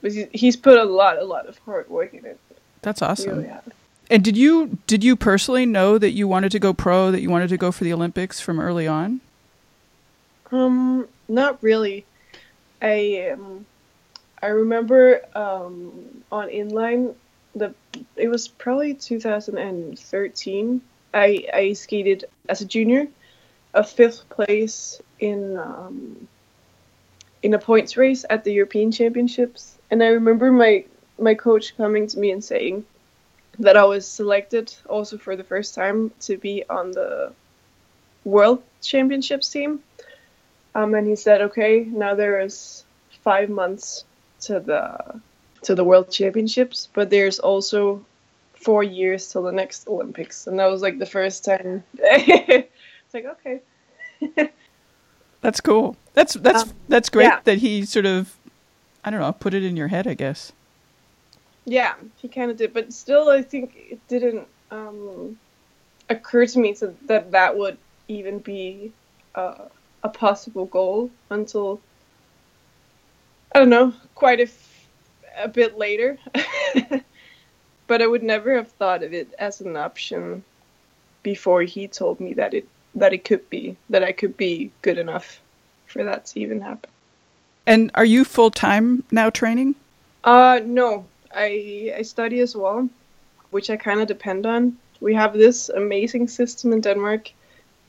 but 0.02 0.12
he's 0.32 0.56
put 0.56 0.78
a 0.78 0.84
lot, 0.84 1.18
a 1.18 1.24
lot 1.24 1.46
of 1.46 1.58
hard 1.58 1.88
work 1.88 2.14
in 2.14 2.24
it. 2.24 2.38
That's 2.82 3.02
awesome. 3.02 3.38
Really 3.38 3.52
and 4.10 4.22
did 4.22 4.36
you 4.36 4.78
did 4.86 5.02
you 5.02 5.16
personally 5.16 5.66
know 5.66 5.98
that 5.98 6.12
you 6.12 6.28
wanted 6.28 6.52
to 6.52 6.58
go 6.58 6.72
pro, 6.72 7.10
that 7.10 7.20
you 7.20 7.30
wanted 7.30 7.48
to 7.48 7.56
go 7.56 7.72
for 7.72 7.84
the 7.84 7.92
Olympics 7.92 8.40
from 8.40 8.60
early 8.60 8.86
on? 8.86 9.20
Um, 10.52 11.08
not 11.28 11.60
really. 11.62 12.04
I 12.80 13.30
um, 13.32 13.66
I 14.42 14.48
remember 14.48 15.22
um, 15.34 16.22
on 16.30 16.48
inline 16.48 17.14
the 17.56 17.74
it 18.16 18.28
was 18.28 18.46
probably 18.48 18.94
2013. 18.94 20.80
I 21.14 21.46
I 21.52 21.72
skated 21.72 22.24
as 22.48 22.60
a 22.60 22.66
junior 22.66 23.08
a 23.74 23.82
fifth 23.82 24.28
place 24.28 25.00
in 25.18 25.56
um, 25.56 26.28
in 27.42 27.54
a 27.54 27.58
points 27.58 27.96
race 27.96 28.24
at 28.30 28.44
the 28.44 28.52
European 28.52 28.92
Championships, 28.92 29.78
and 29.90 30.02
I 30.02 30.08
remember 30.08 30.52
my 30.52 30.84
my 31.18 31.34
coach 31.34 31.76
coming 31.76 32.06
to 32.08 32.18
me 32.18 32.30
and 32.30 32.44
saying, 32.44 32.84
that 33.58 33.76
I 33.76 33.84
was 33.84 34.06
selected 34.06 34.74
also 34.88 35.16
for 35.18 35.36
the 35.36 35.44
first 35.44 35.74
time 35.74 36.10
to 36.20 36.36
be 36.36 36.64
on 36.68 36.90
the 36.92 37.32
World 38.24 38.62
Championships 38.82 39.48
team. 39.48 39.80
Um, 40.74 40.94
and 40.94 41.06
he 41.06 41.16
said, 41.16 41.40
"Okay, 41.40 41.84
now 41.84 42.14
there 42.14 42.40
is 42.40 42.84
five 43.22 43.48
months 43.48 44.04
to 44.40 44.60
the 44.60 45.20
to 45.66 45.74
the 45.74 45.84
World 45.84 46.10
Championships, 46.10 46.88
but 46.94 47.10
there's 47.10 47.38
also 47.38 48.04
four 48.54 48.82
years 48.82 49.30
till 49.30 49.42
the 49.42 49.52
next 49.52 49.88
Olympics." 49.88 50.46
And 50.46 50.58
that 50.58 50.66
was 50.66 50.82
like 50.82 50.98
the 50.98 51.06
first 51.06 51.44
time. 51.44 51.82
it's 51.98 53.14
like 53.14 53.26
okay. 53.26 53.60
that's 55.40 55.60
cool. 55.60 55.96
That's 56.14 56.34
that's 56.34 56.62
um, 56.62 56.72
that's 56.88 57.08
great 57.08 57.24
yeah. 57.24 57.40
that 57.44 57.58
he 57.58 57.84
sort 57.84 58.06
of, 58.06 58.36
I 59.04 59.10
don't 59.10 59.20
know, 59.20 59.32
put 59.32 59.54
it 59.54 59.64
in 59.64 59.76
your 59.76 59.88
head. 59.88 60.06
I 60.06 60.14
guess. 60.14 60.52
Yeah, 61.64 61.94
he 62.16 62.28
kind 62.28 62.50
of 62.50 62.56
did, 62.56 62.72
but 62.72 62.92
still, 62.92 63.28
I 63.28 63.42
think 63.42 63.74
it 63.90 63.98
didn't 64.06 64.46
um, 64.70 65.36
occur 66.08 66.46
to 66.46 66.58
me 66.60 66.74
to, 66.74 66.94
that 67.06 67.32
that 67.32 67.58
would 67.58 67.76
even 68.06 68.38
be 68.38 68.92
uh, 69.34 69.64
a 70.04 70.08
possible 70.08 70.66
goal 70.66 71.10
until 71.30 71.80
I 73.52 73.58
don't 73.60 73.70
know, 73.70 73.94
quite 74.14 74.40
a, 74.40 74.48
a 75.36 75.48
bit 75.48 75.78
later. 75.78 76.18
but 77.86 78.02
I 78.02 78.06
would 78.06 78.22
never 78.22 78.56
have 78.56 78.68
thought 78.72 79.02
of 79.02 79.12
it 79.12 79.32
as 79.38 79.60
an 79.60 79.76
option 79.76 80.44
before 81.22 81.62
he 81.62 81.88
told 81.88 82.20
me 82.20 82.34
that 82.34 82.54
it 82.54 82.68
that 82.94 83.12
it 83.12 83.24
could 83.24 83.48
be 83.50 83.76
that 83.90 84.02
I 84.02 84.12
could 84.12 84.36
be 84.36 84.70
good 84.82 84.98
enough 84.98 85.40
for 85.86 86.04
that 86.04 86.26
to 86.26 86.40
even 86.40 86.60
happen. 86.60 86.90
And 87.66 87.90
are 87.94 88.04
you 88.04 88.24
full 88.24 88.50
time 88.50 89.04
now 89.10 89.30
training? 89.30 89.74
Uh 90.24 90.60
no, 90.64 91.04
I 91.34 91.94
I 91.98 92.02
study 92.02 92.40
as 92.40 92.56
well, 92.56 92.88
which 93.50 93.70
I 93.70 93.76
kind 93.76 94.00
of 94.00 94.08
depend 94.08 94.46
on. 94.46 94.76
We 95.00 95.14
have 95.14 95.34
this 95.34 95.68
amazing 95.68 96.28
system 96.28 96.72
in 96.72 96.80
Denmark 96.80 97.32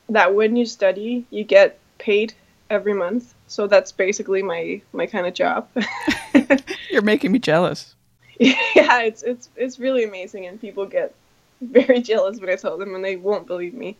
that 0.08 0.34
when 0.34 0.56
you 0.56 0.66
study, 0.66 1.24
you 1.30 1.44
get 1.44 1.78
paid 1.98 2.34
every 2.70 2.94
month. 2.94 3.34
So 3.46 3.66
that's 3.66 3.92
basically 3.92 4.42
my 4.42 4.82
my 4.92 5.06
kind 5.06 5.26
of 5.26 5.34
job. 5.34 5.68
You're 6.90 7.02
making 7.02 7.32
me 7.32 7.38
jealous. 7.38 7.94
Yeah, 8.40 9.00
it's 9.00 9.24
it's 9.24 9.48
it's 9.56 9.80
really 9.80 10.04
amazing, 10.04 10.46
and 10.46 10.60
people 10.60 10.86
get 10.86 11.12
very 11.60 12.00
jealous 12.10 12.40
when 12.40 12.48
I 12.48 12.54
tell 12.54 12.78
them, 12.78 12.94
and 12.94 13.04
they 13.04 13.16
won't 13.16 13.48
believe 13.48 13.74
me. 13.74 13.96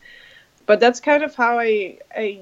But 0.64 0.78
that's 0.78 1.00
kind 1.00 1.24
of 1.24 1.34
how 1.34 1.58
I 1.58 1.98
I 2.16 2.40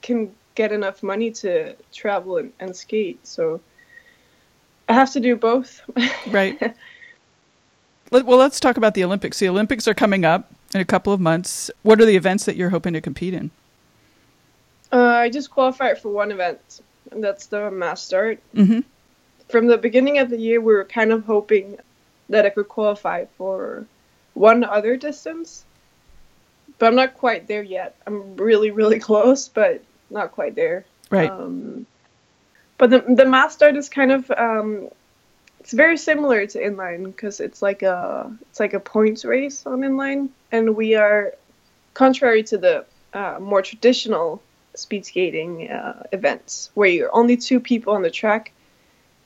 can 0.00 0.34
get 0.54 0.72
enough 0.72 1.02
money 1.02 1.30
to 1.32 1.74
travel 1.92 2.38
and, 2.38 2.50
and 2.60 2.74
skate. 2.74 3.26
So 3.26 3.60
I 4.88 4.94
have 4.94 5.12
to 5.12 5.20
do 5.20 5.36
both. 5.36 5.82
right. 6.28 6.74
Well, 8.10 8.38
let's 8.38 8.60
talk 8.60 8.76
about 8.76 8.94
the 8.94 9.04
Olympics. 9.04 9.38
The 9.38 9.48
Olympics 9.48 9.86
are 9.88 9.94
coming 9.94 10.24
up 10.24 10.50
in 10.74 10.80
a 10.80 10.84
couple 10.84 11.12
of 11.12 11.20
months. 11.20 11.70
What 11.82 12.00
are 12.00 12.06
the 12.06 12.16
events 12.16 12.44
that 12.44 12.56
you're 12.56 12.70
hoping 12.70 12.92
to 12.94 13.00
compete 13.00 13.34
in? 13.34 13.50
Uh, 14.92 14.98
I 14.98 15.28
just 15.28 15.50
qualified 15.50 15.98
for 15.98 16.10
one 16.10 16.30
event, 16.30 16.80
and 17.10 17.22
that's 17.22 17.46
the 17.46 17.70
mass 17.70 18.02
start. 18.02 18.38
Mm-hmm. 18.54 18.80
From 19.48 19.66
the 19.66 19.78
beginning 19.78 20.18
of 20.18 20.30
the 20.30 20.38
year, 20.38 20.60
we 20.60 20.74
were 20.74 20.84
kind 20.84 21.12
of 21.12 21.24
hoping 21.24 21.78
that 22.28 22.44
I 22.44 22.50
could 22.50 22.68
qualify 22.68 23.26
for 23.38 23.86
one 24.34 24.64
other 24.64 24.96
distance, 24.96 25.64
but 26.78 26.86
I'm 26.86 26.96
not 26.96 27.14
quite 27.14 27.46
there 27.46 27.62
yet. 27.62 27.96
I'm 28.06 28.36
really, 28.36 28.70
really 28.70 28.98
close, 29.08 29.48
but 29.48 29.82
not 30.10 30.32
quite 30.32 30.54
there. 30.54 30.84
Right. 31.10 31.30
Um, 31.30 31.86
but 32.78 32.90
the 32.90 33.00
the 33.00 33.24
mass 33.24 33.54
start 33.54 33.76
is 33.76 33.88
kind 33.88 34.12
of 34.12 34.30
um, 34.30 34.88
it's 35.60 35.72
very 35.72 35.96
similar 35.96 36.46
to 36.46 36.58
inline 36.60 37.04
because 37.04 37.40
it's 37.40 37.62
like 37.62 37.82
a 37.82 38.30
it's 38.50 38.60
like 38.60 38.74
a 38.74 38.80
points 38.80 39.24
race 39.24 39.64
on 39.66 39.80
inline, 39.80 40.28
and 40.52 40.76
we 40.76 40.94
are 40.94 41.34
contrary 41.94 42.42
to 42.44 42.58
the 42.58 42.84
uh, 43.14 43.38
more 43.40 43.62
traditional 43.62 44.42
speed 44.74 45.06
skating 45.06 45.70
uh, 45.70 46.02
events 46.12 46.70
where 46.74 46.88
you're 46.88 47.14
only 47.16 47.36
two 47.36 47.60
people 47.60 47.94
on 47.94 48.02
the 48.02 48.10
track. 48.10 48.52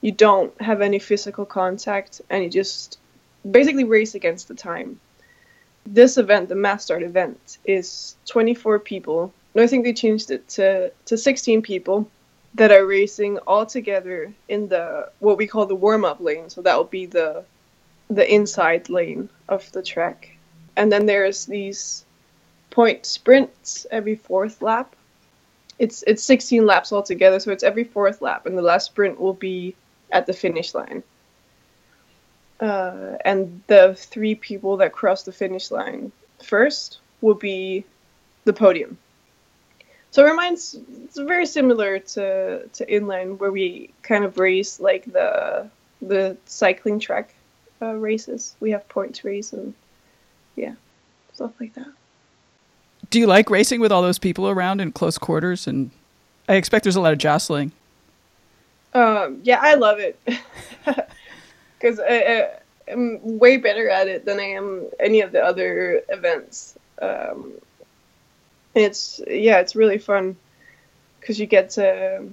You 0.01 0.13
don't 0.13 0.59
have 0.61 0.81
any 0.81 0.99
physical 0.99 1.45
contact, 1.45 2.23
and 2.31 2.43
you 2.43 2.51
just 2.51 2.99
basically 3.49 3.85
race 3.85 4.15
against 4.15 4.49
the 4.49 4.55
time. 4.55 4.99
This 5.87 6.17
event, 6.17 6.49
the 6.49 6.55
mass 6.55 6.85
start 6.85 7.03
event, 7.03 7.59
is 7.65 8.17
24 8.27 8.79
people. 8.79 9.33
No, 9.55 9.63
I 9.63 9.67
think 9.67 9.85
they 9.85 9.93
changed 9.93 10.31
it 10.31 10.49
to 10.51 10.91
to 11.07 11.17
16 11.17 11.63
people 11.63 12.09
that 12.55 12.73
are 12.73 12.87
racing 12.87 13.39
all 13.47 13.67
together 13.67 14.33
in 14.49 14.69
the 14.69 15.11
what 15.21 15.37
we 15.37 15.47
call 15.47 15.67
the 15.67 15.75
warm 15.75 16.05
up 16.05 16.21
lane. 16.21 16.49
So 16.51 16.63
that 16.63 16.77
will 16.77 16.85
be 16.85 17.07
the 17.07 17.45
the 18.09 18.35
inside 18.35 18.89
lane 18.89 19.29
of 19.49 19.71
the 19.73 19.83
track. 19.83 20.37
And 20.77 20.91
then 20.91 21.07
there's 21.07 21.47
these 21.47 22.05
point 22.71 23.05
sprints 23.07 23.87
every 23.91 24.17
fourth 24.17 24.63
lap. 24.63 24.97
It's 25.79 26.03
it's 26.07 26.23
16 26.23 26.67
laps 26.67 26.93
altogether, 26.93 27.39
so 27.41 27.53
it's 27.53 27.65
every 27.65 27.85
fourth 27.85 28.21
lap, 28.21 28.47
and 28.47 28.57
the 28.57 28.63
last 28.63 28.87
sprint 28.87 29.21
will 29.21 29.35
be 29.35 29.75
at 30.13 30.27
the 30.27 30.33
finish 30.33 30.75
line. 30.75 31.03
Uh, 32.61 33.17
and 33.25 33.63
the 33.69 33.95
three 33.97 34.35
people 34.35 34.77
that 34.77 34.93
cross 34.93 35.23
the 35.23 35.33
finish 35.33 35.71
line 35.71 36.13
first 36.43 36.99
will 37.21 37.35
be 37.35 37.85
the 38.45 38.53
podium. 38.53 38.99
So 40.11 40.27
it 40.27 40.31
reminds 40.31 40.77
it's 41.05 41.19
very 41.19 41.47
similar 41.47 41.99
to 42.01 42.67
to 42.67 42.87
inline 42.87 43.39
where 43.39 43.53
we 43.53 43.91
kind 44.03 44.25
of 44.25 44.39
race 44.39 44.81
like 44.81 45.05
the 45.05 45.71
the 46.03 46.37
cycling 46.47 46.99
track 46.99 47.35
uh, 47.81 47.95
races. 47.95 48.57
We 48.61 48.73
have 48.73 48.89
points 48.89 49.25
race 49.25 49.53
and 49.53 49.73
yeah, 50.57 50.75
stuff 51.33 51.53
like 51.61 51.75
that. 51.75 51.87
Do 53.11 53.19
you 53.19 53.27
like 53.27 53.51
racing 53.51 53.81
with 53.81 53.93
all 53.93 54.03
those 54.03 54.19
people 54.19 54.49
around 54.49 54.81
in 54.81 54.93
close 54.93 55.19
quarters? 55.19 55.67
And 55.67 55.91
I 56.49 56.55
expect 56.55 56.85
there's 56.85 56.97
a 56.97 57.01
lot 57.01 57.13
of 57.13 57.19
jostling. 57.19 57.73
Um, 58.93 59.41
yeah, 59.43 59.59
I 59.61 59.75
love 59.75 59.99
it 59.99 60.19
because 61.79 62.01
I, 62.01 62.51
am 62.89 63.39
way 63.39 63.57
better 63.57 63.89
at 63.89 64.09
it 64.09 64.25
than 64.25 64.41
I 64.41 64.51
am 64.51 64.87
any 64.99 65.21
of 65.21 65.33
the 65.33 65.43
other 65.43 66.03
events. 66.09 66.77
Um, 67.01 67.53
it's 68.75 69.21
yeah, 69.27 69.59
it's 69.61 69.77
really 69.77 69.99
fun 69.99 70.37
because 71.21 71.39
you 71.39 71.47
get 71.47 71.71
to 71.71 72.29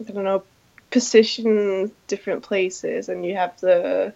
I 0.00 0.12
don't 0.12 0.24
know 0.24 0.42
position 0.90 1.90
different 2.06 2.42
places, 2.42 3.08
and 3.08 3.24
you 3.24 3.36
have 3.36 3.58
the 3.60 4.12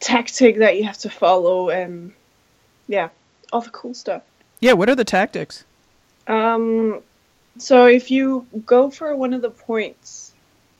tactic 0.00 0.58
that 0.58 0.76
you 0.76 0.84
have 0.84 0.98
to 0.98 1.10
follow, 1.10 1.70
and 1.70 2.12
yeah, 2.88 3.10
all 3.52 3.60
the 3.60 3.70
cool 3.70 3.94
stuff. 3.94 4.22
Yeah, 4.60 4.72
what 4.72 4.88
are 4.88 4.94
the 4.94 5.04
tactics? 5.04 5.64
Um, 6.26 7.02
so 7.58 7.86
if 7.86 8.10
you 8.10 8.46
go 8.64 8.90
for 8.90 9.14
one 9.14 9.32
of 9.32 9.42
the 9.42 9.50
points 9.50 10.32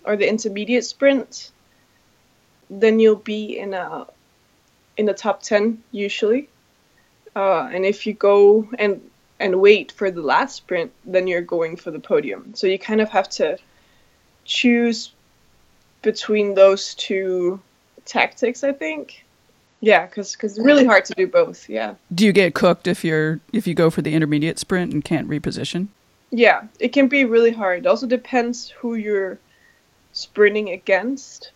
or 0.04 0.16
the 0.16 0.28
intermediate 0.28 0.84
sprint, 0.84 1.50
then 2.70 2.98
you'll 2.98 3.16
be 3.16 3.58
in 3.58 3.74
a 3.74 4.06
in 4.96 5.06
the 5.06 5.14
top 5.14 5.42
ten 5.42 5.82
usually. 5.90 6.48
Uh, 7.34 7.68
and 7.72 7.84
if 7.84 8.06
you 8.06 8.12
go 8.14 8.68
and 8.78 9.00
and 9.40 9.60
wait 9.60 9.92
for 9.92 10.10
the 10.10 10.22
last 10.22 10.56
sprint, 10.56 10.92
then 11.04 11.26
you're 11.26 11.42
going 11.42 11.76
for 11.76 11.90
the 11.90 11.98
podium. 11.98 12.54
So 12.54 12.66
you 12.66 12.78
kind 12.78 13.00
of 13.00 13.10
have 13.10 13.28
to 13.30 13.58
choose 14.44 15.12
between 16.02 16.54
those 16.54 16.94
two 16.94 17.60
tactics, 18.04 18.64
I 18.64 18.72
think. 18.72 19.24
Yeah, 19.80 20.06
because 20.06 20.32
because 20.32 20.56
it's 20.56 20.64
really 20.64 20.84
hard 20.84 21.04
to 21.06 21.14
do 21.14 21.26
both. 21.26 21.68
Yeah. 21.68 21.94
Do 22.14 22.24
you 22.24 22.32
get 22.32 22.54
cooked 22.54 22.86
if 22.86 23.04
you're 23.04 23.40
if 23.52 23.66
you 23.66 23.74
go 23.74 23.90
for 23.90 24.00
the 24.00 24.14
intermediate 24.14 24.58
sprint 24.58 24.92
and 24.92 25.04
can't 25.04 25.28
reposition? 25.28 25.88
Yeah, 26.32 26.66
it 26.80 26.88
can 26.92 27.06
be 27.08 27.24
really 27.24 27.52
hard. 27.52 27.80
It 27.80 27.86
also 27.86 28.06
depends 28.08 28.70
who 28.70 28.94
you're 28.96 29.38
sprinting 30.12 30.70
against 30.70 31.52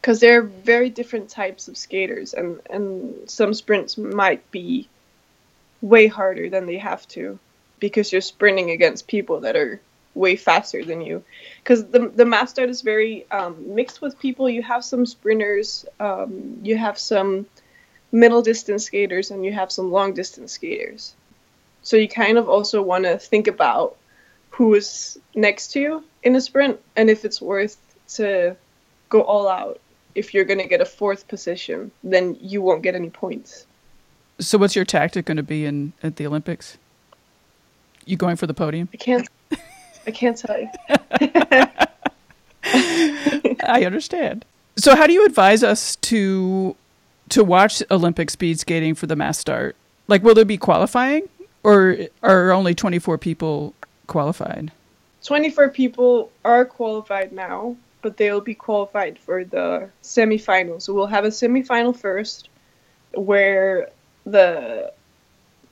because 0.00 0.20
there 0.20 0.38
are 0.40 0.42
very 0.42 0.90
different 0.90 1.30
types 1.30 1.68
of 1.68 1.76
skaters 1.78 2.34
and 2.34 2.60
and 2.70 3.30
some 3.30 3.54
sprints 3.54 3.96
might 3.98 4.50
be 4.50 4.88
way 5.82 6.06
harder 6.08 6.48
than 6.50 6.66
they 6.66 6.78
have 6.78 7.06
to 7.08 7.38
because 7.80 8.12
you're 8.12 8.20
sprinting 8.22 8.70
against 8.70 9.08
people 9.08 9.40
that 9.40 9.56
are 9.56 9.80
way 10.14 10.36
faster 10.36 10.84
than 10.84 11.00
you. 11.02 11.24
Because 11.62 11.86
the 11.88 12.08
the 12.08 12.26
mass 12.26 12.50
start 12.50 12.70
is 12.70 12.82
very 12.82 13.26
um, 13.30 13.74
mixed 13.74 14.00
with 14.02 14.18
people. 14.18 14.48
You 14.50 14.62
have 14.62 14.84
some 14.84 15.06
sprinters 15.06 15.86
um, 16.00 16.58
you 16.62 16.76
have 16.78 16.98
some 16.98 17.46
middle 18.12 18.42
distance 18.42 18.84
skaters 18.86 19.30
and 19.30 19.44
you 19.44 19.52
have 19.52 19.72
some 19.72 19.90
long 19.92 20.14
distance 20.14 20.52
skaters 20.52 21.14
so 21.84 21.96
you 21.96 22.08
kind 22.08 22.36
of 22.38 22.48
also 22.48 22.82
want 22.82 23.04
to 23.04 23.16
think 23.18 23.46
about 23.46 23.96
who 24.50 24.74
is 24.74 25.18
next 25.36 25.68
to 25.68 25.80
you 25.80 26.04
in 26.24 26.34
a 26.34 26.40
sprint 26.40 26.80
and 26.96 27.08
if 27.08 27.24
it's 27.24 27.40
worth 27.40 27.76
to 28.08 28.56
go 29.08 29.22
all 29.22 29.48
out 29.48 29.80
if 30.16 30.34
you're 30.34 30.44
going 30.44 30.58
to 30.58 30.66
get 30.66 30.80
a 30.80 30.84
fourth 30.84 31.28
position 31.28 31.92
then 32.02 32.36
you 32.40 32.60
won't 32.60 32.82
get 32.82 32.96
any 32.96 33.10
points 33.10 33.66
so, 34.40 34.58
what's 34.58 34.74
your 34.74 34.84
tactic 34.84 35.26
going 35.26 35.36
to 35.36 35.44
be 35.44 35.64
in 35.64 35.92
at 36.02 36.16
the 36.16 36.26
Olympics? 36.26 36.76
You 38.04 38.16
going 38.16 38.36
for 38.36 38.46
the 38.46 38.54
podium? 38.54 38.88
I 38.92 38.96
can't. 38.96 39.28
I 40.06 40.10
can't 40.10 40.36
tell 40.36 40.60
you. 40.60 40.68
I 43.66 43.84
understand. 43.84 44.44
So, 44.76 44.96
how 44.96 45.06
do 45.06 45.12
you 45.12 45.24
advise 45.24 45.62
us 45.62 45.96
to 45.96 46.74
to 47.30 47.44
watch 47.44 47.82
Olympic 47.90 48.28
speed 48.30 48.58
skating 48.58 48.94
for 48.94 49.06
the 49.06 49.16
mass 49.16 49.38
start? 49.38 49.76
Like, 50.08 50.22
will 50.22 50.34
there 50.34 50.44
be 50.44 50.58
qualifying, 50.58 51.28
or 51.64 51.96
are 52.22 52.52
only 52.52 52.74
twenty 52.74 53.00
four 53.00 53.18
people 53.18 53.74
qualified? 54.06 54.70
24 55.24 55.70
people 55.70 56.30
are 56.44 56.64
qualified 56.66 57.32
now, 57.32 57.76
but 58.02 58.18
they'll 58.18 58.42
be 58.42 58.54
qualified 58.54 59.18
for 59.18 59.42
the 59.42 59.88
semifinal. 60.02 60.80
So 60.80 60.92
we'll 60.92 61.06
have 61.06 61.24
a 61.24 61.28
semifinal 61.28 61.96
first, 61.96 62.50
where 63.14 63.88
the 64.26 64.92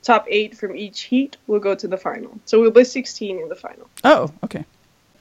top 0.02 0.26
eight 0.28 0.56
from 0.56 0.74
each 0.74 1.02
heat 1.02 1.36
will 1.46 1.60
go 1.60 1.74
to 1.74 1.86
the 1.86 1.98
final. 1.98 2.38
So 2.46 2.60
we'll 2.60 2.70
be 2.70 2.84
16 2.84 3.38
in 3.38 3.48
the 3.48 3.54
final. 3.54 3.88
Oh, 4.04 4.32
okay. 4.42 4.64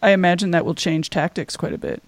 I 0.01 0.11
imagine 0.11 0.51
that 0.51 0.65
will 0.65 0.75
change 0.75 1.09
tactics 1.09 1.55
quite 1.55 1.73
a 1.73 1.77
bit. 1.77 2.01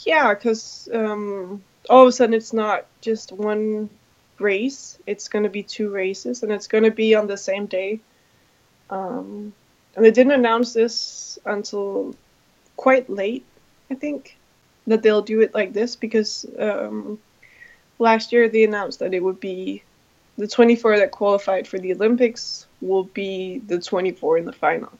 Yeah, 0.00 0.34
because 0.34 0.88
um, 0.92 1.62
all 1.88 2.02
of 2.02 2.08
a 2.08 2.12
sudden 2.12 2.34
it's 2.34 2.52
not 2.52 2.86
just 3.02 3.30
one 3.30 3.88
race, 4.42 4.98
it's 5.06 5.28
going 5.28 5.44
to 5.44 5.50
be 5.50 5.62
two 5.62 5.90
races, 5.90 6.42
and 6.42 6.52
it's 6.52 6.66
going 6.66 6.84
to 6.84 6.90
be 6.90 7.14
on 7.14 7.26
the 7.26 7.36
same 7.36 7.66
day. 7.66 8.00
Um, 8.90 9.52
and 9.94 10.04
they 10.04 10.10
didn't 10.10 10.32
announce 10.32 10.72
this 10.72 11.38
until 11.44 12.14
quite 12.76 13.08
late, 13.08 13.44
I 13.90 13.94
think, 13.94 14.36
that 14.86 15.02
they'll 15.02 15.22
do 15.22 15.40
it 15.40 15.54
like 15.54 15.72
this 15.72 15.96
because 15.96 16.46
um, 16.58 17.18
last 17.98 18.32
year 18.32 18.48
they 18.48 18.64
announced 18.64 18.98
that 18.98 19.14
it 19.14 19.22
would 19.22 19.40
be 19.40 19.82
the 20.38 20.48
24 20.48 20.98
that 20.98 21.10
qualified 21.10 21.68
for 21.68 21.78
the 21.78 21.92
Olympics 21.92 22.66
will 22.80 23.04
be 23.04 23.58
the 23.66 23.78
24 23.78 24.38
in 24.38 24.44
the 24.44 24.52
final. 24.52 24.90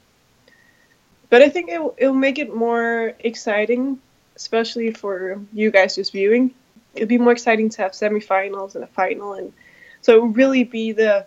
But 1.30 1.42
I 1.42 1.48
think 1.48 1.70
it'll, 1.70 1.94
it'll 1.96 2.14
make 2.14 2.38
it 2.38 2.54
more 2.54 3.14
exciting, 3.20 3.98
especially 4.36 4.92
for 4.92 5.40
you 5.52 5.70
guys 5.70 5.94
just 5.94 6.12
viewing. 6.12 6.54
It'll 6.94 7.08
be 7.08 7.18
more 7.18 7.32
exciting 7.32 7.70
to 7.70 7.82
have 7.82 7.92
semifinals 7.92 8.74
and 8.74 8.84
a 8.84 8.88
final, 8.88 9.32
and 9.34 9.52
so 10.00 10.16
it 10.16 10.22
would 10.22 10.36
really 10.36 10.64
be 10.64 10.92
the 10.92 11.26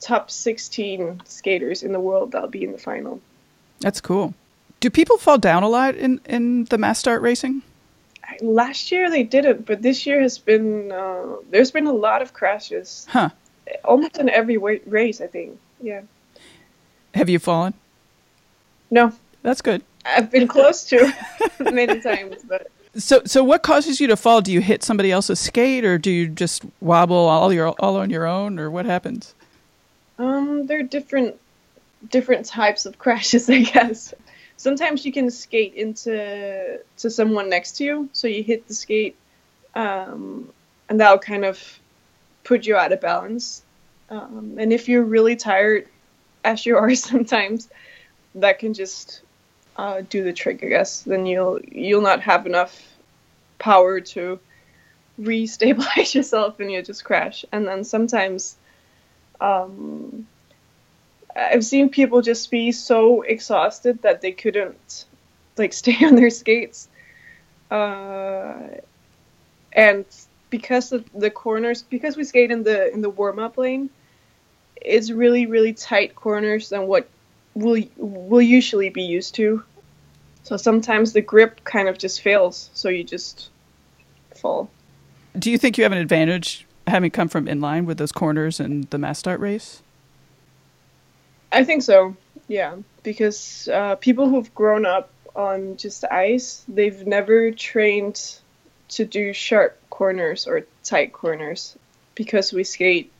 top 0.00 0.30
16 0.30 1.22
skaters 1.24 1.82
in 1.82 1.92
the 1.92 2.00
world 2.00 2.32
that'll 2.32 2.48
be 2.48 2.64
in 2.64 2.72
the 2.72 2.78
final. 2.78 3.20
That's 3.80 4.00
cool. 4.00 4.34
Do 4.80 4.90
people 4.90 5.18
fall 5.18 5.38
down 5.38 5.62
a 5.62 5.68
lot 5.68 5.96
in, 5.96 6.20
in 6.24 6.64
the 6.64 6.78
mass 6.78 6.98
start 6.98 7.22
racing? 7.22 7.62
Last 8.40 8.92
year 8.92 9.10
they 9.10 9.22
didn't, 9.22 9.66
but 9.66 9.82
this 9.82 10.06
year 10.06 10.20
has 10.20 10.38
been 10.38 10.92
uh, 10.92 11.36
there's 11.50 11.70
been 11.70 11.86
a 11.86 11.92
lot 11.92 12.22
of 12.22 12.32
crashes. 12.32 13.06
Huh. 13.08 13.30
Almost 13.84 14.18
in 14.18 14.28
every 14.28 14.56
race, 14.58 15.20
I 15.20 15.26
think. 15.26 15.58
Yeah. 15.80 16.02
Have 17.14 17.28
you 17.28 17.38
fallen? 17.38 17.74
No, 18.90 19.12
That's 19.42 19.60
good. 19.62 19.82
I've 20.04 20.30
been 20.30 20.48
close 20.48 20.84
to 20.84 21.12
many 21.60 22.00
times, 22.00 22.36
but 22.46 22.70
So, 22.96 23.22
so 23.24 23.44
what 23.44 23.62
causes 23.62 24.00
you 24.00 24.06
to 24.08 24.16
fall? 24.16 24.40
Do 24.40 24.52
you 24.52 24.60
hit 24.60 24.82
somebody 24.82 25.12
else's 25.12 25.38
skate, 25.38 25.84
or 25.84 25.98
do 25.98 26.10
you 26.10 26.28
just 26.28 26.64
wobble 26.80 27.16
all 27.16 27.52
your 27.52 27.68
all 27.78 27.96
on 27.96 28.10
your 28.10 28.26
own, 28.26 28.58
or 28.58 28.70
what 28.70 28.86
happens? 28.86 29.34
um, 30.18 30.66
there 30.66 30.80
are 30.80 30.84
different 30.84 31.36
different 32.10 32.46
types 32.46 32.86
of 32.86 32.98
crashes, 33.04 33.48
I 33.48 33.60
guess. 33.60 34.14
Sometimes 34.56 35.06
you 35.06 35.12
can 35.12 35.30
skate 35.30 35.74
into 35.74 36.80
to 36.98 37.10
someone 37.10 37.48
next 37.48 37.72
to 37.78 37.84
you, 37.84 38.08
so 38.12 38.26
you 38.26 38.42
hit 38.42 38.66
the 38.66 38.74
skate, 38.74 39.16
um, 39.74 40.50
and 40.88 41.00
that'll 41.00 41.18
kind 41.18 41.44
of 41.44 41.78
put 42.42 42.66
you 42.66 42.76
out 42.76 42.92
of 42.92 43.00
balance. 43.00 43.62
Um, 44.10 44.56
and 44.58 44.72
if 44.72 44.88
you're 44.88 45.04
really 45.04 45.36
tired, 45.36 45.86
as 46.44 46.66
you 46.66 46.76
are 46.76 46.94
sometimes, 46.94 47.68
that 48.34 48.58
can 48.58 48.74
just 48.74 49.22
uh, 49.78 50.02
do 50.08 50.24
the 50.24 50.32
trick, 50.32 50.62
I 50.62 50.66
guess. 50.66 51.02
Then 51.02 51.24
you'll 51.24 51.60
you'll 51.70 52.02
not 52.02 52.20
have 52.22 52.46
enough 52.46 52.76
power 53.58 54.00
to 54.00 54.40
re-stabilize 55.16 56.14
yourself, 56.16 56.60
and 56.60 56.70
you 56.70 56.82
just 56.82 57.04
crash. 57.04 57.44
And 57.52 57.66
then 57.66 57.84
sometimes, 57.84 58.56
um, 59.40 60.26
I've 61.34 61.64
seen 61.64 61.88
people 61.88 62.20
just 62.22 62.50
be 62.50 62.72
so 62.72 63.22
exhausted 63.22 64.02
that 64.02 64.20
they 64.20 64.32
couldn't 64.32 65.06
like 65.56 65.72
stay 65.82 65.96
on 66.04 66.16
their 66.16 66.30
skates. 66.30 66.88
Uh, 67.70 68.54
and 69.72 70.04
because 70.50 70.92
of 70.92 71.04
the 71.14 71.30
corners, 71.30 71.82
because 71.82 72.16
we 72.16 72.24
skate 72.24 72.50
in 72.50 72.64
the 72.64 72.92
in 72.92 73.00
the 73.00 73.10
warm 73.10 73.38
up 73.38 73.58
lane, 73.58 73.90
it's 74.74 75.10
really 75.12 75.46
really 75.46 75.72
tight 75.72 76.16
corners 76.16 76.70
than 76.70 76.88
what 76.88 77.08
we'll 77.54 77.82
we'll 77.96 78.42
usually 78.42 78.88
be 78.88 79.02
used 79.02 79.34
to. 79.36 79.62
So 80.44 80.56
sometimes 80.56 81.12
the 81.12 81.20
grip 81.20 81.64
kind 81.64 81.88
of 81.88 81.98
just 81.98 82.22
fails, 82.22 82.70
so 82.74 82.88
you 82.88 83.04
just 83.04 83.50
fall. 84.34 84.70
Do 85.38 85.50
you 85.50 85.58
think 85.58 85.76
you 85.76 85.84
have 85.84 85.92
an 85.92 85.98
advantage 85.98 86.66
having 86.86 87.10
come 87.10 87.28
from 87.28 87.46
inline 87.46 87.84
with 87.84 87.98
those 87.98 88.12
corners 88.12 88.58
and 88.60 88.88
the 88.90 88.98
mass 88.98 89.18
start 89.18 89.40
race? 89.40 89.82
I 91.52 91.64
think 91.64 91.82
so. 91.82 92.16
Yeah, 92.48 92.76
because 93.02 93.68
uh, 93.68 93.96
people 93.96 94.28
who've 94.28 94.54
grown 94.54 94.86
up 94.86 95.10
on 95.36 95.76
just 95.76 96.04
ice, 96.04 96.64
they've 96.66 97.06
never 97.06 97.50
trained 97.50 98.38
to 98.90 99.04
do 99.04 99.32
sharp 99.32 99.78
corners 99.90 100.46
or 100.46 100.64
tight 100.82 101.12
corners 101.12 101.76
because 102.14 102.52
we 102.52 102.64
skate 102.64 103.12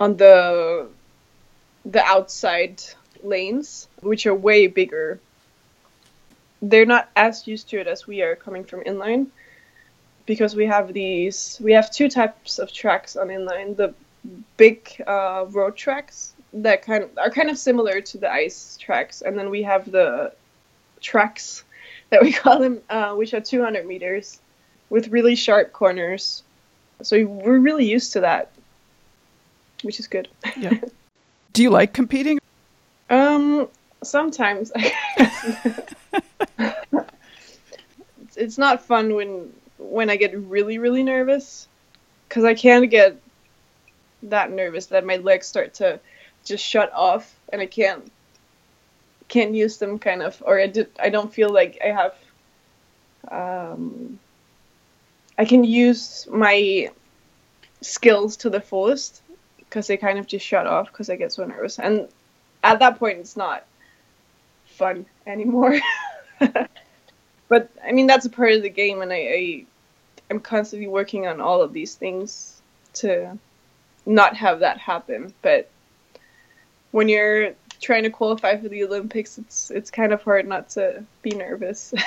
on 0.00 0.16
the 0.16 0.88
the 1.84 2.02
outside 2.02 2.82
lanes, 3.22 3.88
which 4.00 4.26
are 4.26 4.34
way 4.34 4.66
bigger. 4.66 5.20
They're 6.62 6.86
not 6.86 7.10
as 7.16 7.46
used 7.46 7.68
to 7.70 7.80
it 7.80 7.86
as 7.86 8.06
we 8.06 8.22
are 8.22 8.36
coming 8.36 8.64
from 8.64 8.84
inline 8.84 9.26
because 10.24 10.54
we 10.54 10.66
have 10.66 10.92
these 10.92 11.58
we 11.60 11.72
have 11.72 11.90
two 11.90 12.08
types 12.08 12.60
of 12.60 12.72
tracks 12.72 13.16
on 13.16 13.28
inline 13.28 13.76
the 13.76 13.92
big 14.56 15.02
uh, 15.06 15.46
road 15.50 15.76
tracks 15.76 16.34
that 16.52 16.82
kind 16.82 17.04
of 17.04 17.10
are 17.18 17.30
kind 17.30 17.50
of 17.50 17.58
similar 17.58 18.00
to 18.00 18.18
the 18.18 18.30
ice 18.30 18.76
tracks, 18.80 19.22
and 19.22 19.38
then 19.38 19.50
we 19.50 19.62
have 19.62 19.90
the 19.90 20.32
tracks 21.00 21.64
that 22.10 22.22
we 22.22 22.32
call 22.32 22.58
them, 22.58 22.80
uh, 22.90 23.14
which 23.14 23.34
are 23.34 23.40
200 23.40 23.86
meters 23.86 24.40
with 24.90 25.08
really 25.08 25.34
sharp 25.34 25.72
corners. 25.72 26.42
So 27.02 27.24
we're 27.24 27.58
really 27.58 27.86
used 27.90 28.12
to 28.12 28.20
that, 28.20 28.52
which 29.82 29.98
is 29.98 30.06
good. 30.06 30.28
Yeah. 30.56 30.78
Do 31.52 31.62
you 31.62 31.70
like 31.70 31.92
competing? 31.92 32.38
Um, 33.10 33.68
sometimes. 34.02 34.72
it's, 38.42 38.58
not 38.58 38.82
fun 38.82 39.14
when 39.14 39.52
when 39.78 40.10
I 40.10 40.16
get 40.16 40.36
really 40.36 40.78
really 40.78 41.02
nervous, 41.02 41.68
because 42.28 42.44
I 42.44 42.54
can 42.54 42.88
get 42.88 43.16
that 44.24 44.50
nervous 44.52 44.86
that 44.86 45.04
my 45.04 45.16
legs 45.16 45.46
start 45.46 45.74
to 45.74 45.98
just 46.44 46.64
shut 46.64 46.92
off 46.92 47.34
and 47.52 47.60
I 47.60 47.66
can't 47.66 48.10
can't 49.28 49.54
use 49.54 49.78
them 49.78 49.98
kind 49.98 50.22
of 50.22 50.42
or 50.46 50.60
I 50.60 50.66
did 50.66 50.90
I 51.00 51.08
don't 51.08 51.32
feel 51.32 51.50
like 51.50 51.78
I 51.82 51.88
have 51.88 52.14
um 53.30 54.18
I 55.38 55.44
can 55.44 55.64
use 55.64 56.28
my 56.30 56.90
skills 57.80 58.36
to 58.38 58.50
the 58.50 58.60
fullest 58.60 59.22
because 59.58 59.86
they 59.86 59.96
kind 59.96 60.18
of 60.18 60.26
just 60.26 60.46
shut 60.46 60.66
off 60.66 60.88
because 60.88 61.08
I 61.08 61.16
get 61.16 61.32
so 61.32 61.44
nervous. 61.44 61.78
And 61.78 62.08
at 62.62 62.78
that 62.80 62.98
point 62.98 63.18
it's 63.18 63.36
not 63.36 63.64
fun 64.66 65.06
anymore 65.26 65.78
but 67.52 67.70
I 67.86 67.92
mean 67.92 68.06
that's 68.06 68.26
a 68.26 68.30
part 68.30 68.52
of 68.52 68.62
the 68.62 68.70
game 68.82 69.02
and 69.02 69.12
I, 69.12 69.16
I 69.16 69.64
I'm 70.30 70.40
constantly 70.40 70.88
working 70.88 71.26
on 71.26 71.40
all 71.40 71.60
of 71.62 71.72
these 71.72 71.94
things 71.94 72.60
to 72.94 73.38
not 74.06 74.36
have 74.36 74.60
that 74.60 74.78
happen 74.78 75.34
but 75.42 75.70
when 76.92 77.08
you're 77.08 77.54
trying 77.82 78.04
to 78.04 78.10
qualify 78.10 78.56
for 78.56 78.68
the 78.68 78.84
Olympics, 78.84 79.36
it's 79.36 79.70
it's 79.70 79.90
kind 79.90 80.12
of 80.12 80.22
hard 80.22 80.46
not 80.46 80.70
to 80.70 81.04
be 81.22 81.30
nervous. 81.30 81.92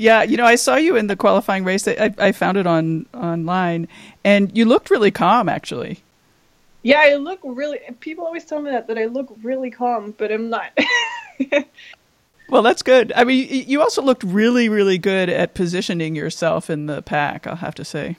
Yeah, 0.00 0.22
you 0.22 0.36
know, 0.36 0.44
I 0.44 0.54
saw 0.54 0.76
you 0.76 0.94
in 0.94 1.08
the 1.08 1.16
qualifying 1.16 1.64
race. 1.64 1.88
I, 1.88 2.14
I 2.18 2.30
found 2.30 2.56
it 2.56 2.68
on 2.68 3.06
online, 3.12 3.88
and 4.22 4.56
you 4.56 4.64
looked 4.64 4.90
really 4.90 5.10
calm, 5.10 5.48
actually. 5.48 6.04
yeah, 6.84 7.00
I 7.00 7.16
look 7.16 7.40
really. 7.42 7.80
People 7.98 8.24
always 8.24 8.44
tell 8.44 8.62
me 8.62 8.70
that 8.70 8.86
that 8.86 8.96
I 8.96 9.06
look 9.06 9.26
really 9.42 9.72
calm, 9.72 10.14
but 10.16 10.30
I'm 10.30 10.50
not. 10.50 10.70
Well, 12.48 12.62
that's 12.62 12.82
good. 12.82 13.12
I 13.14 13.24
mean, 13.24 13.46
you 13.68 13.82
also 13.82 14.00
looked 14.02 14.22
really, 14.22 14.68
really 14.68 14.96
good 14.98 15.28
at 15.28 15.54
positioning 15.54 16.14
yourself 16.16 16.70
in 16.70 16.86
the 16.86 17.02
pack. 17.02 17.46
I'll 17.46 17.56
have 17.56 17.74
to 17.76 17.84
say. 17.84 18.16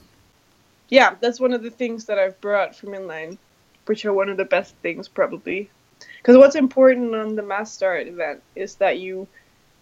yeah, 0.90 1.16
that's 1.20 1.40
one 1.40 1.54
of 1.54 1.64
the 1.64 1.72
things 1.72 2.06
that 2.06 2.20
I've 2.20 2.40
brought 2.42 2.76
from 2.76 2.90
inline, 2.90 3.38
which 3.86 4.06
are 4.06 4.14
one 4.14 4.30
of 4.30 4.38
the 4.38 4.46
best 4.46 4.76
things 4.78 5.08
probably. 5.08 5.70
Because 6.18 6.38
what's 6.38 6.56
important 6.56 7.16
on 7.16 7.36
the 7.36 7.44
mass 7.44 7.72
start 7.74 8.08
event 8.08 8.42
is 8.56 8.76
that 8.76 9.00
you 9.00 9.28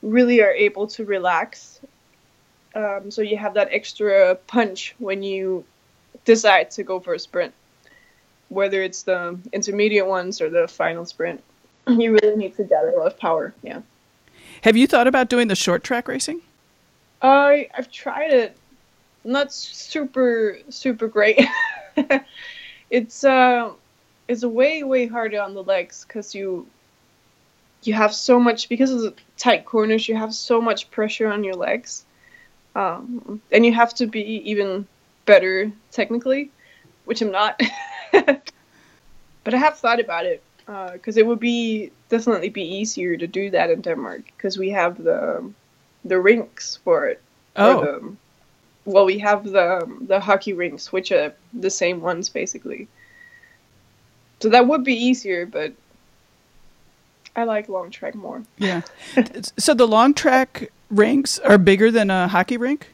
really 0.01 0.41
are 0.41 0.51
able 0.51 0.87
to 0.87 1.05
relax. 1.05 1.79
Um, 2.75 3.11
so 3.11 3.21
you 3.21 3.37
have 3.37 3.55
that 3.55 3.69
extra 3.71 4.35
punch 4.47 4.95
when 4.99 5.23
you 5.23 5.65
decide 6.25 6.71
to 6.71 6.83
go 6.83 6.99
for 6.99 7.13
a 7.13 7.19
sprint, 7.19 7.53
whether 8.49 8.81
it's 8.81 9.03
the 9.03 9.37
intermediate 9.51 10.07
ones 10.07 10.41
or 10.41 10.49
the 10.49 10.67
final 10.67 11.05
sprint. 11.05 11.43
You 11.87 12.17
really 12.21 12.35
need 12.35 12.55
to 12.57 12.63
gather 12.65 12.89
a 12.89 12.97
lot 12.97 13.07
of 13.07 13.17
power. 13.17 13.53
Yeah. 13.63 13.81
Have 14.63 14.75
you 14.75 14.87
thought 14.87 15.07
about 15.07 15.29
doing 15.29 15.47
the 15.47 15.55
short 15.55 15.83
track 15.83 16.07
racing? 16.07 16.41
I 17.21 17.69
I've 17.75 17.91
tried 17.91 18.31
it. 18.31 18.57
Not 19.23 19.51
super 19.51 20.59
super 20.69 21.07
great. 21.07 21.39
it's 22.89 23.23
uh 23.23 23.71
it's 24.27 24.43
way 24.43 24.83
way 24.83 25.07
harder 25.07 25.41
on 25.41 25.53
the 25.53 25.63
legs 25.63 26.05
because 26.07 26.33
you 26.33 26.67
you 27.83 27.93
have 27.93 28.13
so 28.13 28.39
much 28.39 28.69
because 28.69 28.91
of 28.91 29.01
the 29.01 29.13
tight 29.37 29.65
corners. 29.65 30.07
You 30.07 30.15
have 30.15 30.33
so 30.33 30.59
much 30.61 30.89
pressure 30.91 31.27
on 31.27 31.43
your 31.43 31.55
legs, 31.55 32.05
um, 32.75 33.41
and 33.51 33.65
you 33.65 33.73
have 33.73 33.93
to 33.95 34.07
be 34.07 34.21
even 34.49 34.87
better 35.25 35.71
technically, 35.91 36.51
which 37.05 37.21
I'm 37.21 37.31
not. 37.31 37.61
but 38.11 39.53
I 39.53 39.57
have 39.57 39.77
thought 39.77 39.99
about 39.99 40.25
it 40.25 40.43
because 40.67 41.17
uh, 41.17 41.21
it 41.21 41.25
would 41.25 41.39
be 41.39 41.91
definitely 42.09 42.49
be 42.49 42.63
easier 42.63 43.15
to 43.15 43.25
do 43.25 43.49
that 43.51 43.69
in 43.69 43.81
Denmark 43.81 44.23
because 44.35 44.57
we 44.57 44.69
have 44.69 45.01
the 45.01 45.49
the 46.03 46.19
rinks 46.19 46.79
for 46.83 47.07
it. 47.07 47.21
Oh. 47.55 47.81
The, 47.81 48.15
well, 48.85 49.05
we 49.05 49.19
have 49.19 49.43
the 49.43 49.89
the 50.01 50.19
hockey 50.19 50.53
rinks, 50.53 50.91
which 50.91 51.11
are 51.11 51.33
the 51.53 51.69
same 51.69 52.01
ones 52.01 52.29
basically. 52.29 52.87
So 54.39 54.49
that 54.49 54.67
would 54.67 54.83
be 54.83 54.93
easier, 54.93 55.45
but 55.45 55.73
I 57.35 57.43
like 57.43 57.69
long 57.69 57.89
track 57.89 58.15
more. 58.15 58.43
Yeah. 58.57 58.81
so 59.57 59.73
the 59.73 59.87
long 59.87 60.13
track 60.13 60.69
rinks 60.89 61.39
are 61.39 61.57
bigger 61.57 61.91
than 61.91 62.09
a 62.09 62.27
hockey 62.27 62.57
rink? 62.57 62.93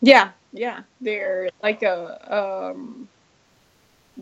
Yeah, 0.00 0.30
yeah. 0.52 0.82
They're 1.00 1.50
like 1.62 1.82
a 1.82 2.68
um 2.72 3.08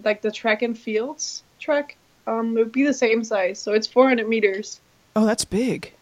like 0.02 0.22
the 0.22 0.30
track 0.30 0.62
and 0.62 0.78
fields 0.78 1.42
track. 1.58 1.96
Um 2.26 2.56
it 2.56 2.60
would 2.60 2.72
be 2.72 2.84
the 2.84 2.94
same 2.94 3.24
size. 3.24 3.58
So 3.58 3.72
it's 3.72 3.86
400 3.86 4.28
meters. 4.28 4.80
Oh, 5.14 5.24
that's 5.24 5.44
big. 5.44 5.92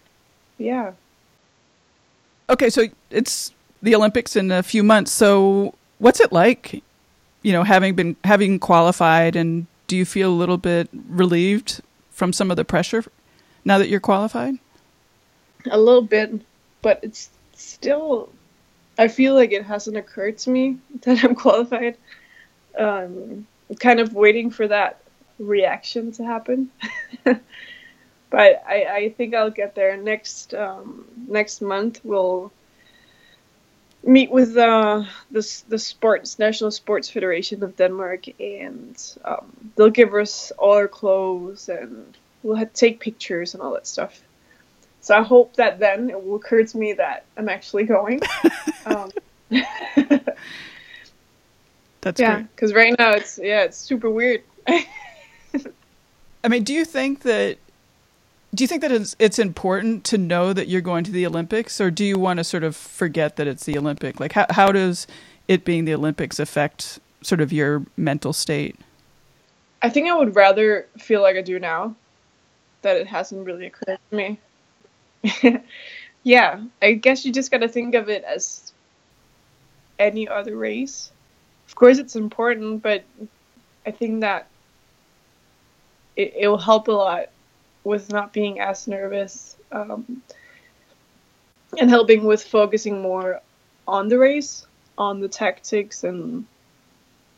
Yeah. 0.59 0.93
Okay, 2.49 2.71
so 2.71 2.85
it's 3.11 3.53
the 3.83 3.95
Olympics 3.95 4.37
in 4.37 4.51
a 4.51 4.63
few 4.63 4.83
months. 4.83 5.13
So 5.13 5.75
what's 5.99 6.21
it 6.21 6.33
like, 6.33 6.83
you 7.43 7.53
know, 7.53 7.63
having 7.63 7.95
been 7.95 8.17
having 8.25 8.59
qualified 8.59 9.37
and 9.37 9.67
do 9.87 9.97
you 9.97 10.05
feel 10.05 10.31
a 10.31 10.35
little 10.35 10.57
bit 10.57 10.89
relieved 11.09 11.81
from 12.11 12.33
some 12.33 12.51
of 12.51 12.57
the 12.57 12.65
pressure 12.65 13.05
now 13.65 13.79
that 13.79 13.89
you're 13.89 14.01
qualified? 14.01 14.59
A 15.71 15.79
little 15.79 16.03
bit, 16.03 16.41
but 16.83 17.01
it's 17.03 17.31
still. 17.55 18.31
I 18.97 19.09
feel 19.09 19.35
like 19.35 19.53
it 19.53 19.65
hasn't 19.65 19.97
occurred 19.97 20.39
to 20.39 20.51
me 20.51 20.79
that 21.03 21.25
I'm 21.25 21.35
qualified. 21.35 21.97
Um, 22.79 23.47
kind 23.81 24.01
of 24.01 24.15
waiting 24.15 24.51
for 24.51 24.67
that 24.69 25.01
reaction 25.39 26.13
to 26.13 26.25
happen. 26.25 26.71
but 27.25 28.63
I, 28.67 28.87
I 28.91 29.15
think 29.17 29.35
I'll 29.35 29.51
get 29.51 29.75
there 29.75 29.97
next 29.97 30.55
um, 30.55 31.07
next 31.29 31.61
month. 31.61 32.01
We'll 32.05 32.53
meet 34.03 34.31
with 34.31 34.57
uh, 34.57 35.05
the 35.31 35.63
the 35.69 35.79
sports 35.79 36.39
National 36.39 36.71
Sports 36.71 37.09
Federation 37.11 37.63
of 37.63 37.77
Denmark, 37.77 38.27
and 38.41 39.01
um, 39.25 39.73
they'll 39.77 39.91
give 39.91 40.15
us 40.15 40.53
all 40.59 40.75
our 40.75 40.89
clothes, 40.89 41.69
and 41.69 42.17
we'll 42.43 42.65
take 42.67 43.01
pictures 43.01 43.55
and 43.55 43.63
all 43.63 43.73
that 43.75 43.87
stuff. 43.87 44.21
So 45.01 45.15
I 45.17 45.23
hope 45.23 45.57
that 45.57 45.79
then 45.79 46.09
it 46.11 46.25
will 46.25 46.37
occur 46.37 46.65
to 46.65 46.79
me 46.79 46.95
that 46.95 47.27
I'm 47.37 47.49
actually 47.49 47.85
going. 47.85 48.21
um, 48.87 49.11
That's 52.01 52.21
yeah, 52.21 52.41
because 52.41 52.75
right 52.75 52.95
now 52.99 53.13
it's 53.13 53.39
yeah 53.43 53.63
it's 53.65 53.77
super 53.79 54.11
weird. 54.11 54.43
I 56.45 56.49
mean, 56.49 56.63
do 56.63 56.75
you 56.75 56.85
think 56.85 57.23
that 57.23 57.59
do 58.55 58.63
you 58.63 58.69
think 58.69 58.83
that 58.83 58.93
it's 58.93 59.17
it's 59.19 59.39
important 59.39 60.05
to 60.05 60.19
know 60.19 60.53
that 60.53 60.69
you're 60.69 60.81
going 60.81 61.03
to 61.05 61.11
the 61.11 61.27
Olympics, 61.27 61.81
or 61.81 61.91
do 61.91 62.05
you 62.05 62.19
want 62.19 62.37
to 62.37 62.45
sort 62.45 62.63
of 62.63 62.77
forget 62.77 63.37
that 63.37 63.47
it's 63.49 63.65
the 63.65 63.77
Olympic? 63.77 64.21
Like, 64.21 64.33
how 64.33 64.47
how 64.51 64.71
does 64.71 65.07
it 65.49 65.65
being 65.65 65.87
the 65.87 65.95
Olympics 65.95 66.39
affect 66.39 67.01
sort 67.23 67.41
of 67.41 67.53
your 67.53 67.85
mental 67.97 68.33
state? 68.33 68.77
I 69.83 69.89
think 69.89 70.09
I 70.09 70.17
would 70.17 70.37
rather 70.37 70.87
feel 70.99 71.21
like 71.23 71.37
I 71.37 71.43
do 71.43 71.59
now, 71.59 71.97
that 72.83 72.97
it 72.97 73.07
hasn't 73.07 73.45
really 73.45 73.67
occurred 73.67 73.99
to 74.11 74.17
me. 74.17 74.39
yeah, 76.23 76.63
I 76.81 76.93
guess 76.93 77.25
you 77.25 77.33
just 77.33 77.51
got 77.51 77.59
to 77.59 77.69
think 77.69 77.95
of 77.95 78.09
it 78.09 78.23
as 78.25 78.73
any 79.99 80.29
other 80.29 80.57
race. 80.57 81.11
Of 81.67 81.75
course, 81.75 81.99
it's 81.99 82.17
important, 82.17 82.83
but 82.83 83.05
I 83.87 83.91
think 83.91 84.21
that 84.21 84.47
it, 86.17 86.35
it 86.37 86.49
will 86.49 86.59
help 86.59 86.89
a 86.89 86.93
lot 86.93 87.31
with 87.85 88.11
not 88.11 88.33
being 88.33 88.61
as 88.61 88.89
nervous 88.89 89.57
um, 89.73 90.23
and 91.79 91.91
helping 91.91 92.25
with 92.25 92.43
focusing 92.43 93.03
more 93.03 93.41
on 93.87 94.09
the 94.09 94.19
race, 94.19 94.67
on 94.97 95.21
the 95.21 95.29
tactics 95.29 96.05
and 96.05 96.47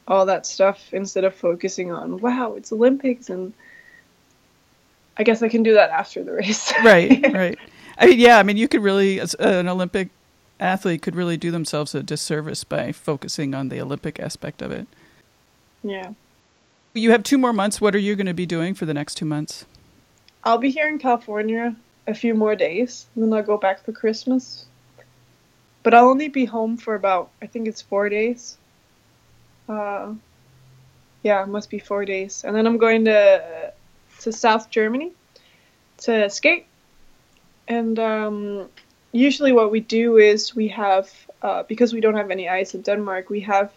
all 0.09 0.27
that 0.27 0.47
stuff 0.47 0.93
instead 0.93 1.25
of 1.25 1.35
focusing 1.35 1.91
on 1.91 2.19
wow 2.19 2.55
it's 2.55 2.71
Olympics 2.71 3.29
and 3.29 3.53
I 5.17 5.23
guess 5.23 5.43
I 5.43 5.49
can 5.49 5.63
do 5.63 5.75
that 5.75 5.91
after 5.91 6.23
the 6.23 6.33
race. 6.33 6.73
right, 6.85 7.33
right. 7.33 7.59
I 7.99 8.07
mean, 8.07 8.19
yeah, 8.19 8.39
I 8.39 8.43
mean, 8.43 8.57
you 8.57 8.69
could 8.69 8.83
really, 8.83 9.19
as 9.19 9.35
an 9.35 9.69
Olympic 9.69 10.11
athlete, 10.61 11.03
could 11.03 11.17
really 11.17 11.37
do 11.37 11.51
themselves 11.51 11.95
a 11.95 12.03
disservice 12.03 12.65
by 12.65 12.93
focusing 12.93 13.55
on 13.55 13.69
the 13.69 13.81
Olympic 13.81 14.21
aspect 14.21 14.61
of 14.61 14.71
it. 14.71 14.87
Yeah. 15.83 16.13
You 16.97 17.11
have 17.11 17.23
two 17.23 17.37
more 17.37 17.53
months. 17.53 17.79
What 17.79 17.95
are 17.95 17.99
you 17.99 18.17
going 18.17 18.27
to 18.27 18.35
be 18.35 18.47
doing 18.47 18.73
for 18.73 18.87
the 18.87 18.95
next 18.95 19.17
two 19.17 19.27
months? 19.27 19.67
I'll 20.45 20.57
be 20.57 20.71
here 20.71 20.89
in 20.89 20.99
California 20.99 21.77
a 22.07 22.15
few 22.15 22.35
more 22.35 22.57
days, 22.57 23.07
then 23.15 23.33
I'll 23.35 23.43
go 23.43 23.59
back 23.59 23.85
for 23.85 23.93
Christmas. 23.93 24.65
But 25.83 25.93
I'll 25.93 26.09
only 26.09 26.29
be 26.29 26.47
home 26.47 26.79
for 26.79 26.95
about, 26.95 27.31
I 27.43 27.47
think 27.47 27.69
it's 27.69 27.83
four 27.83 28.09
days. 28.09 28.57
Uh, 29.69 30.15
yeah, 31.23 31.43
it 31.43 31.49
must 31.49 31.69
be 31.69 31.79
four 31.79 32.05
days. 32.07 32.45
And 32.45 32.57
then 32.57 32.67
I'm 32.67 32.79
going 32.79 33.05
to 33.05 33.73
to 34.21 34.33
South 34.33 34.71
Germany 34.71 35.13
to 35.99 36.31
skate. 36.31 36.67
And 37.69 37.99
um, 37.99 38.71
usually, 39.13 39.53
what 39.53 39.71
we 39.71 39.81
do 39.81 40.17
is 40.17 40.55
we 40.55 40.69
have, 40.69 41.13
uh, 41.43 41.65
because 41.65 41.93
we 41.93 42.01
don't 42.01 42.15
have 42.15 42.31
any 42.31 42.49
ice 42.49 42.75
in 42.75 42.81
Denmark, 42.81 43.29
we 43.29 43.41
have 43.41 43.71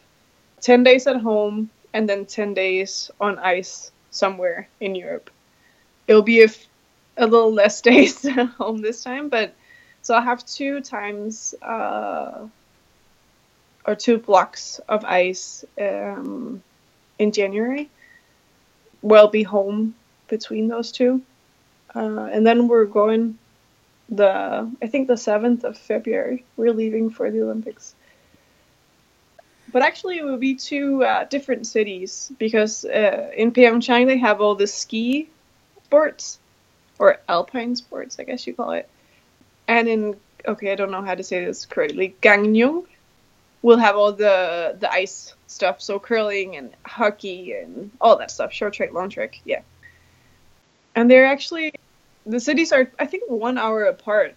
10 0.61 0.83
days 0.83 1.07
at 1.07 1.17
home 1.17 1.69
and 1.93 2.07
then 2.07 2.25
10 2.25 2.53
days 2.53 3.11
on 3.19 3.39
ice 3.39 3.91
somewhere 4.11 4.67
in 4.79 4.95
Europe 4.95 5.29
it'll 6.09 6.23
be 6.23 6.41
a, 6.41 6.45
f- 6.45 6.67
a 7.17 7.27
little 7.27 7.53
less 7.53 7.79
days 7.89 8.27
home 8.57 8.81
this 8.81 9.03
time, 9.03 9.29
but 9.29 9.53
so 10.01 10.15
I'll 10.15 10.21
have 10.21 10.45
two 10.45 10.81
times 10.81 11.53
uh, 11.61 12.47
or 13.85 13.95
two 13.95 14.17
blocks 14.17 14.79
of 14.89 15.05
ice 15.05 15.63
um, 15.79 16.61
in 17.19 17.31
January. 17.31 17.89
We'll 19.01 19.27
be 19.29 19.43
home 19.43 19.95
between 20.27 20.67
those 20.67 20.91
two, 20.91 21.21
uh, 21.95 22.29
and 22.31 22.45
then 22.45 22.67
we're 22.67 22.85
going 22.85 23.37
the 24.09 24.69
I 24.81 24.87
think 24.87 25.07
the 25.07 25.15
seventh 25.17 25.63
of 25.63 25.77
February. 25.77 26.43
We're 26.57 26.73
leaving 26.73 27.09
for 27.11 27.29
the 27.29 27.43
Olympics. 27.43 27.93
But 29.71 29.81
actually, 29.81 30.17
it 30.17 30.25
will 30.25 30.37
be 30.37 30.55
two 30.55 31.03
uh, 31.03 31.25
different 31.25 31.67
cities 31.67 32.31
because 32.39 32.85
uh, 32.85 33.31
in 33.35 33.51
Pyeongchang 33.51 34.07
they 34.07 34.17
have 34.17 34.41
all 34.41 34.55
the 34.55 34.67
ski 34.67 35.29
sports 35.83 36.39
or 36.97 37.17
alpine 37.27 37.75
sports, 37.75 38.19
I 38.19 38.23
guess 38.23 38.45
you 38.47 38.53
call 38.53 38.71
it. 38.71 38.89
And 39.67 39.87
in 39.87 40.15
okay, 40.47 40.71
I 40.71 40.75
don't 40.75 40.91
know 40.91 41.01
how 41.01 41.15
to 41.15 41.23
say 41.23 41.43
this 41.45 41.65
correctly. 41.65 42.15
Gangneung 42.21 42.85
will 43.61 43.77
have 43.77 43.95
all 43.95 44.11
the 44.11 44.77
the 44.79 44.91
ice 44.91 45.33
stuff, 45.47 45.81
so 45.81 45.99
curling 45.99 46.55
and 46.55 46.73
hockey 46.85 47.53
and 47.53 47.91
all 47.99 48.17
that 48.17 48.31
stuff, 48.31 48.53
short 48.53 48.73
track, 48.73 48.93
long 48.93 49.09
track, 49.09 49.39
yeah. 49.45 49.61
And 50.95 51.09
they're 51.09 51.25
actually 51.25 51.73
the 52.25 52.39
cities 52.39 52.71
are 52.71 52.91
I 52.99 53.05
think 53.05 53.23
one 53.29 53.57
hour 53.57 53.83
apart. 53.85 54.35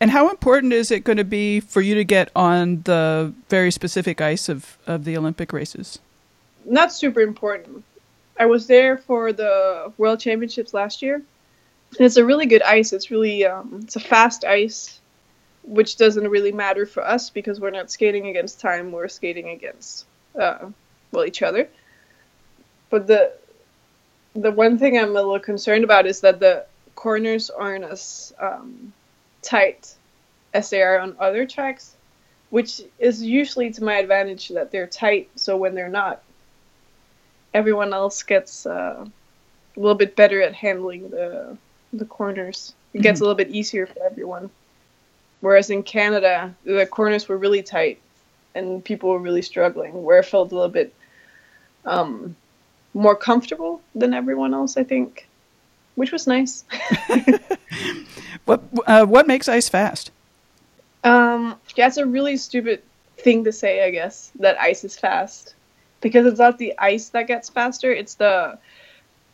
And 0.00 0.10
how 0.10 0.28
important 0.30 0.72
is 0.72 0.90
it 0.90 1.04
going 1.04 1.16
to 1.16 1.24
be 1.24 1.60
for 1.60 1.80
you 1.80 1.94
to 1.94 2.04
get 2.04 2.30
on 2.36 2.82
the 2.82 3.32
very 3.48 3.70
specific 3.70 4.20
ice 4.20 4.48
of, 4.48 4.76
of 4.86 5.04
the 5.04 5.16
Olympic 5.16 5.52
races? 5.52 5.98
Not 6.64 6.92
super 6.92 7.20
important. 7.20 7.82
I 8.38 8.46
was 8.46 8.66
there 8.66 8.98
for 8.98 9.32
the 9.32 9.92
World 9.96 10.20
Championships 10.20 10.74
last 10.74 11.00
year. 11.00 11.22
And 11.96 12.04
it's 12.04 12.16
a 12.16 12.24
really 12.24 12.46
good 12.46 12.62
ice. 12.62 12.92
It's 12.92 13.10
really 13.10 13.46
um, 13.46 13.80
it's 13.84 13.96
a 13.96 14.00
fast 14.00 14.44
ice, 14.44 15.00
which 15.62 15.96
doesn't 15.96 16.28
really 16.28 16.52
matter 16.52 16.84
for 16.84 17.02
us 17.02 17.30
because 17.30 17.60
we're 17.60 17.70
not 17.70 17.90
skating 17.90 18.26
against 18.26 18.60
time. 18.60 18.92
We're 18.92 19.08
skating 19.08 19.48
against 19.48 20.04
uh, 20.38 20.68
well 21.12 21.24
each 21.24 21.42
other. 21.42 21.68
But 22.90 23.06
the 23.06 23.32
the 24.34 24.50
one 24.50 24.78
thing 24.78 24.98
I'm 24.98 25.10
a 25.10 25.12
little 25.12 25.40
concerned 25.40 25.84
about 25.84 26.06
is 26.06 26.20
that 26.20 26.40
the 26.40 26.66
corners 26.96 27.48
aren't 27.48 27.84
as 27.84 28.34
um, 28.38 28.92
tight 29.46 29.94
as 30.52 30.68
they 30.70 30.82
are 30.82 30.98
on 30.98 31.16
other 31.18 31.46
tracks, 31.46 31.94
which 32.50 32.82
is 32.98 33.22
usually 33.22 33.70
to 33.72 33.84
my 33.84 33.94
advantage 33.94 34.48
that 34.48 34.70
they're 34.70 34.86
tight. 34.86 35.30
So 35.36 35.56
when 35.56 35.74
they're 35.74 35.88
not, 35.88 36.22
everyone 37.54 37.92
else 37.92 38.22
gets 38.22 38.66
uh, 38.66 39.06
a 39.06 39.80
little 39.80 39.94
bit 39.94 40.16
better 40.16 40.42
at 40.42 40.54
handling 40.54 41.10
the 41.10 41.56
the 41.92 42.04
corners. 42.04 42.74
It 42.92 43.02
gets 43.02 43.18
mm-hmm. 43.18 43.24
a 43.24 43.26
little 43.26 43.36
bit 43.36 43.50
easier 43.50 43.86
for 43.86 44.02
everyone. 44.02 44.50
Whereas 45.40 45.70
in 45.70 45.82
Canada, 45.82 46.54
the 46.64 46.86
corners 46.86 47.28
were 47.28 47.36
really 47.36 47.62
tight 47.62 48.00
and 48.54 48.84
people 48.84 49.10
were 49.10 49.18
really 49.18 49.42
struggling, 49.42 50.02
where 50.02 50.18
I 50.18 50.22
felt 50.22 50.50
a 50.50 50.54
little 50.54 50.70
bit 50.70 50.94
um, 51.84 52.34
more 52.94 53.14
comfortable 53.14 53.82
than 53.94 54.14
everyone 54.14 54.54
else, 54.54 54.76
I 54.76 54.84
think, 54.84 55.28
which 55.94 56.10
was 56.10 56.26
nice. 56.26 56.64
what 58.46 58.62
uh, 58.86 59.04
what 59.04 59.26
makes 59.26 59.48
ice 59.48 59.68
fast? 59.68 60.10
Um, 61.04 61.56
yeah, 61.76 61.86
it's 61.86 61.98
a 61.98 62.06
really 62.06 62.36
stupid 62.36 62.82
thing 63.18 63.44
to 63.44 63.52
say, 63.52 63.84
I 63.84 63.90
guess, 63.90 64.32
that 64.40 64.58
ice 64.60 64.82
is 64.84 64.98
fast 64.98 65.54
because 66.00 66.26
it's 66.26 66.38
not 66.38 66.58
the 66.58 66.74
ice 66.78 67.10
that 67.10 67.26
gets 67.26 67.48
faster; 67.48 67.92
it's 67.92 68.14
the 68.14 68.58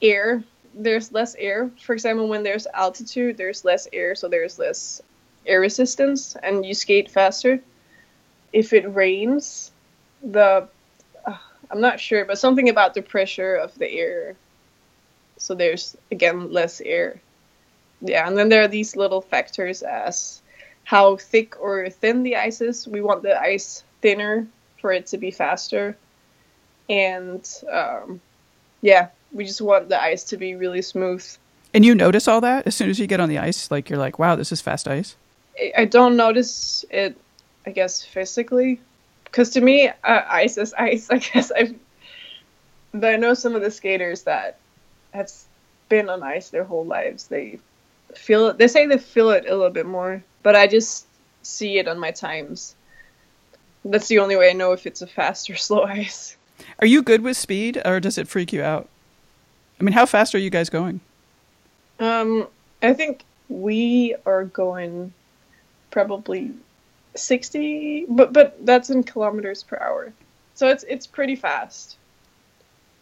air. 0.00 0.42
There's 0.74 1.12
less 1.12 1.34
air. 1.36 1.70
For 1.80 1.92
example, 1.92 2.28
when 2.28 2.42
there's 2.42 2.66
altitude, 2.74 3.36
there's 3.36 3.64
less 3.64 3.86
air, 3.92 4.14
so 4.14 4.28
there's 4.28 4.58
less 4.58 5.00
air 5.46 5.60
resistance, 5.60 6.34
and 6.42 6.64
you 6.64 6.74
skate 6.74 7.10
faster. 7.10 7.60
If 8.52 8.72
it 8.72 8.92
rains, 8.92 9.70
the 10.22 10.68
I'm 11.72 11.80
not 11.80 12.00
sure, 12.00 12.24
but 12.26 12.38
something 12.38 12.68
about 12.68 12.92
the 12.92 13.02
pressure 13.02 13.56
of 13.56 13.74
the 13.78 13.90
air. 13.90 14.36
So 15.38 15.54
there's 15.54 15.96
again 16.10 16.52
less 16.52 16.80
air. 16.80 17.20
Yeah, 18.02 18.26
and 18.26 18.36
then 18.36 18.48
there 18.48 18.62
are 18.62 18.68
these 18.68 18.96
little 18.96 19.20
factors 19.20 19.82
as 19.82 20.42
how 20.84 21.16
thick 21.16 21.58
or 21.60 21.88
thin 21.88 22.24
the 22.24 22.36
ice 22.36 22.60
is. 22.60 22.86
We 22.86 23.00
want 23.00 23.22
the 23.22 23.40
ice 23.40 23.84
thinner 24.00 24.46
for 24.80 24.92
it 24.92 25.06
to 25.08 25.18
be 25.18 25.30
faster, 25.30 25.96
and 26.90 27.48
um, 27.70 28.20
yeah, 28.80 29.08
we 29.30 29.44
just 29.44 29.60
want 29.60 29.88
the 29.88 30.02
ice 30.02 30.24
to 30.24 30.36
be 30.36 30.56
really 30.56 30.82
smooth. 30.82 31.24
And 31.72 31.84
you 31.84 31.94
notice 31.94 32.26
all 32.26 32.40
that 32.40 32.66
as 32.66 32.74
soon 32.74 32.90
as 32.90 32.98
you 32.98 33.06
get 33.06 33.20
on 33.20 33.28
the 33.28 33.38
ice, 33.38 33.70
like 33.70 33.88
you're 33.88 34.00
like, 34.00 34.18
"Wow, 34.18 34.34
this 34.34 34.50
is 34.50 34.60
fast 34.60 34.88
ice." 34.88 35.16
I 35.76 35.84
don't 35.84 36.16
notice 36.16 36.84
it, 36.90 37.16
I 37.66 37.70
guess, 37.70 38.04
physically, 38.04 38.80
because 39.24 39.50
to 39.50 39.60
me, 39.60 39.88
uh, 39.88 40.22
ice 40.28 40.58
is 40.58 40.74
ice. 40.74 41.08
I 41.10 41.18
guess 41.18 41.52
I, 41.52 41.74
but 42.92 43.14
I 43.14 43.16
know 43.16 43.34
some 43.34 43.54
of 43.54 43.62
the 43.62 43.70
skaters 43.70 44.22
that 44.24 44.58
have 45.12 45.30
been 45.88 46.08
on 46.08 46.24
ice 46.24 46.50
their 46.50 46.64
whole 46.64 46.84
lives. 46.84 47.28
They 47.28 47.60
feel 48.16 48.48
it. 48.48 48.58
They 48.58 48.68
say 48.68 48.86
they 48.86 48.98
feel 48.98 49.30
it 49.30 49.44
a 49.46 49.54
little 49.54 49.70
bit 49.70 49.86
more, 49.86 50.22
but 50.42 50.56
I 50.56 50.66
just 50.66 51.06
see 51.42 51.78
it 51.78 51.88
on 51.88 51.98
my 51.98 52.10
times. 52.10 52.74
That's 53.84 54.08
the 54.08 54.18
only 54.18 54.36
way 54.36 54.50
I 54.50 54.52
know 54.52 54.72
if 54.72 54.86
it's 54.86 55.02
a 55.02 55.06
fast 55.06 55.50
or 55.50 55.56
slow 55.56 55.82
ice. 55.82 56.36
Are 56.78 56.86
you 56.86 57.02
good 57.02 57.22
with 57.22 57.36
speed, 57.36 57.80
or 57.84 57.98
does 58.00 58.18
it 58.18 58.28
freak 58.28 58.52
you 58.52 58.62
out? 58.62 58.88
I 59.80 59.84
mean, 59.84 59.94
how 59.94 60.06
fast 60.06 60.34
are 60.34 60.38
you 60.38 60.50
guys 60.50 60.70
going? 60.70 61.00
Um, 61.98 62.46
I 62.82 62.92
think 62.92 63.24
we 63.48 64.14
are 64.24 64.44
going 64.44 65.12
probably 65.90 66.50
60 67.14 68.06
but 68.08 68.32
but 68.32 68.64
that's 68.64 68.88
in 68.88 69.02
kilometers 69.02 69.62
per 69.62 69.76
hour 69.78 70.12
so 70.54 70.68
it's 70.68 70.84
it's 70.88 71.06
pretty 71.06 71.36
fast 71.36 71.96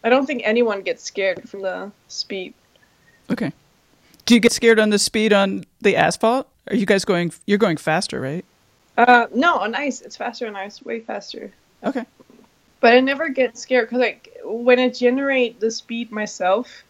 i 0.02 0.08
don't 0.08 0.26
think 0.26 0.42
anyone 0.44 0.82
gets 0.82 1.04
scared 1.04 1.48
from 1.48 1.62
the 1.62 1.90
speed 2.08 2.52
okay 3.30 3.52
do 4.30 4.36
you 4.36 4.40
get 4.40 4.52
scared 4.52 4.78
on 4.78 4.90
the 4.90 4.98
speed 4.98 5.32
on 5.32 5.64
the 5.80 5.96
asphalt 5.96 6.48
are 6.68 6.76
you 6.76 6.86
guys 6.86 7.04
going 7.04 7.32
you're 7.46 7.58
going 7.58 7.76
faster 7.76 8.20
right 8.20 8.44
uh 8.96 9.26
no 9.34 9.56
on 9.56 9.74
ice 9.74 10.00
it's 10.00 10.16
faster 10.16 10.46
on 10.46 10.54
ice 10.54 10.80
way 10.82 11.00
faster 11.00 11.52
okay 11.84 12.06
but 12.80 12.94
i 12.94 13.00
never 13.00 13.28
get 13.28 13.58
scared 13.58 13.88
because 13.88 14.00
like 14.00 14.36
when 14.44 14.78
i 14.78 14.88
generate 14.88 15.58
the 15.58 15.70
speed 15.70 16.12
myself 16.12 16.84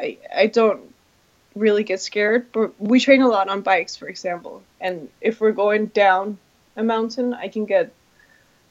i 0.00 0.16
i 0.34 0.46
don't 0.46 0.80
really 1.54 1.84
get 1.84 2.00
scared. 2.00 2.50
But 2.52 2.80
we 2.80 3.00
train 3.00 3.22
a 3.22 3.28
lot 3.28 3.48
on 3.48 3.62
bikes, 3.62 3.96
for 3.96 4.08
example, 4.08 4.62
and 4.80 5.08
if 5.20 5.40
we're 5.40 5.52
going 5.52 5.86
down 5.86 6.38
a 6.76 6.82
mountain, 6.82 7.34
I 7.34 7.48
can 7.48 7.64
get 7.64 7.92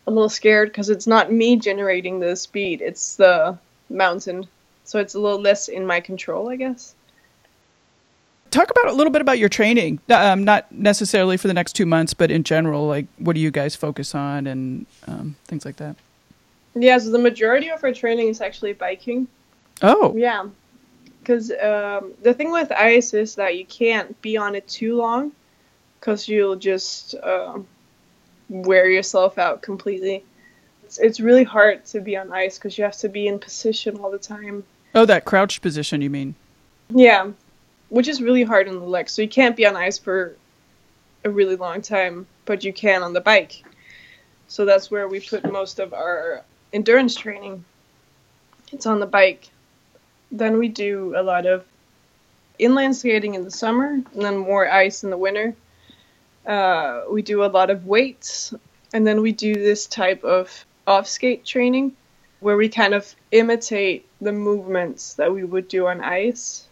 a 0.08 0.12
little 0.12 0.30
scared 0.30 0.70
because 0.70 0.90
it's 0.90 1.08
not 1.08 1.32
me 1.32 1.58
generating 1.58 2.20
the 2.20 2.36
speed; 2.36 2.82
it's 2.82 3.16
the 3.16 3.58
mountain. 3.90 4.48
So 4.84 5.00
it's 5.00 5.14
a 5.14 5.20
little 5.20 5.42
less 5.42 5.68
in 5.68 5.86
my 5.86 6.00
control, 6.00 6.50
I 6.50 6.56
guess. 6.56 6.96
Talk 8.52 8.72
about 8.72 8.88
a 8.88 8.94
little 8.94 9.12
bit 9.12 9.22
about 9.22 9.38
your 9.38 9.50
training, 9.50 10.00
um, 10.10 10.44
not 10.44 10.72
necessarily 10.72 11.38
for 11.38 11.48
the 11.48 11.54
next 11.54 11.74
two 11.74 11.86
months, 11.86 12.14
but 12.14 12.32
in 12.32 12.44
general. 12.44 12.88
Like, 12.88 13.06
what 13.18 13.34
do 13.34 13.40
you 13.40 13.52
guys 13.52 13.76
focus 13.76 14.16
on 14.16 14.48
and 14.48 14.86
um, 15.08 15.36
things 15.46 15.66
like 15.66 15.76
that? 15.78 15.96
Yeah, 16.76 16.98
so 16.98 17.12
the 17.12 17.20
majority 17.20 17.70
of 17.70 17.84
our 17.84 17.94
training 17.94 18.30
is 18.30 18.42
actually 18.42 18.74
biking. 18.74 19.28
Oh, 19.82 20.16
yeah 20.16 20.48
because 21.30 21.52
um, 21.52 22.14
the 22.24 22.34
thing 22.34 22.52
with 22.52 22.72
ice 22.72 23.14
is 23.14 23.36
that 23.36 23.56
you 23.56 23.66
can't 23.66 24.20
be 24.22 24.36
on 24.36 24.56
it 24.56 24.68
too 24.68 24.96
long 24.96 25.32
because 26.00 26.28
you'll 26.28 26.56
just 26.56 27.14
uh, 27.16 27.60
wear 28.50 28.90
yourself 28.90 29.38
out 29.38 29.62
completely. 29.62 30.24
It's, 30.84 30.98
it's 30.98 31.20
really 31.20 31.44
hard 31.44 31.86
to 31.88 32.02
be 32.02 32.18
on 32.18 32.32
ice 32.32 32.58
because 32.58 32.80
you 32.80 32.84
have 32.84 32.98
to 32.98 33.10
be 33.10 33.28
in 33.28 33.38
position 33.38 33.98
all 33.98 34.10
the 34.10 34.18
time. 34.18 34.64
Oh, 34.96 35.06
that 35.06 35.26
crouched 35.26 35.62
position, 35.62 36.02
you 36.02 36.10
mean? 36.10 36.34
Yeah, 36.90 37.30
which 37.90 38.08
is 38.08 38.22
really 38.22 38.44
hard 38.44 38.68
on 38.68 38.80
the 38.80 38.86
legs. 38.86 39.12
So 39.12 39.22
you 39.22 39.30
can't 39.30 39.56
be 39.56 39.66
on 39.66 39.76
ice 39.76 39.98
for 39.98 40.36
a 41.24 41.30
really 41.30 41.56
long 41.56 41.82
time, 41.82 42.28
but 42.46 42.64
you 42.64 42.72
can 42.72 43.04
on 43.04 43.14
the 43.14 43.22
bike. 43.22 43.64
So 44.48 44.66
that's 44.66 44.90
where 44.90 45.08
we 45.08 45.20
put 45.20 45.52
most 45.52 45.80
of 45.80 45.94
our 45.94 46.44
endurance 46.74 47.16
training. 47.16 47.66
It's 48.72 48.86
on 48.86 49.00
the 49.00 49.06
bike 49.06 49.50
then 50.32 50.58
we 50.58 50.68
do 50.68 51.14
a 51.18 51.24
lot 51.24 51.46
of 51.46 51.66
inline 52.60 52.94
skating 52.94 53.36
in 53.36 53.44
the 53.44 53.52
summer, 53.52 53.88
and 53.88 54.22
then 54.22 54.38
more 54.38 54.70
ice 54.70 55.04
in 55.04 55.10
the 55.10 55.18
winter. 55.18 55.56
Uh, 56.46 57.04
we 57.10 57.22
do 57.22 57.44
a 57.44 57.48
lot 57.48 57.70
of 57.70 57.86
weights, 57.86 58.54
and 58.94 59.06
then 59.06 59.22
we 59.22 59.32
do 59.32 59.54
this 59.54 59.88
type 59.88 60.24
of 60.24 60.66
off 60.86 61.08
skate 61.08 61.46
training 61.46 61.94
where 62.40 62.58
we 62.58 62.70
kind 62.70 62.94
of 62.94 63.16
imitate 63.32 64.08
the 64.22 64.32
movements 64.32 65.16
that 65.16 65.34
we 65.34 65.44
would 65.44 65.68
do 65.68 65.88
on 65.88 66.02
ice. 66.02 66.68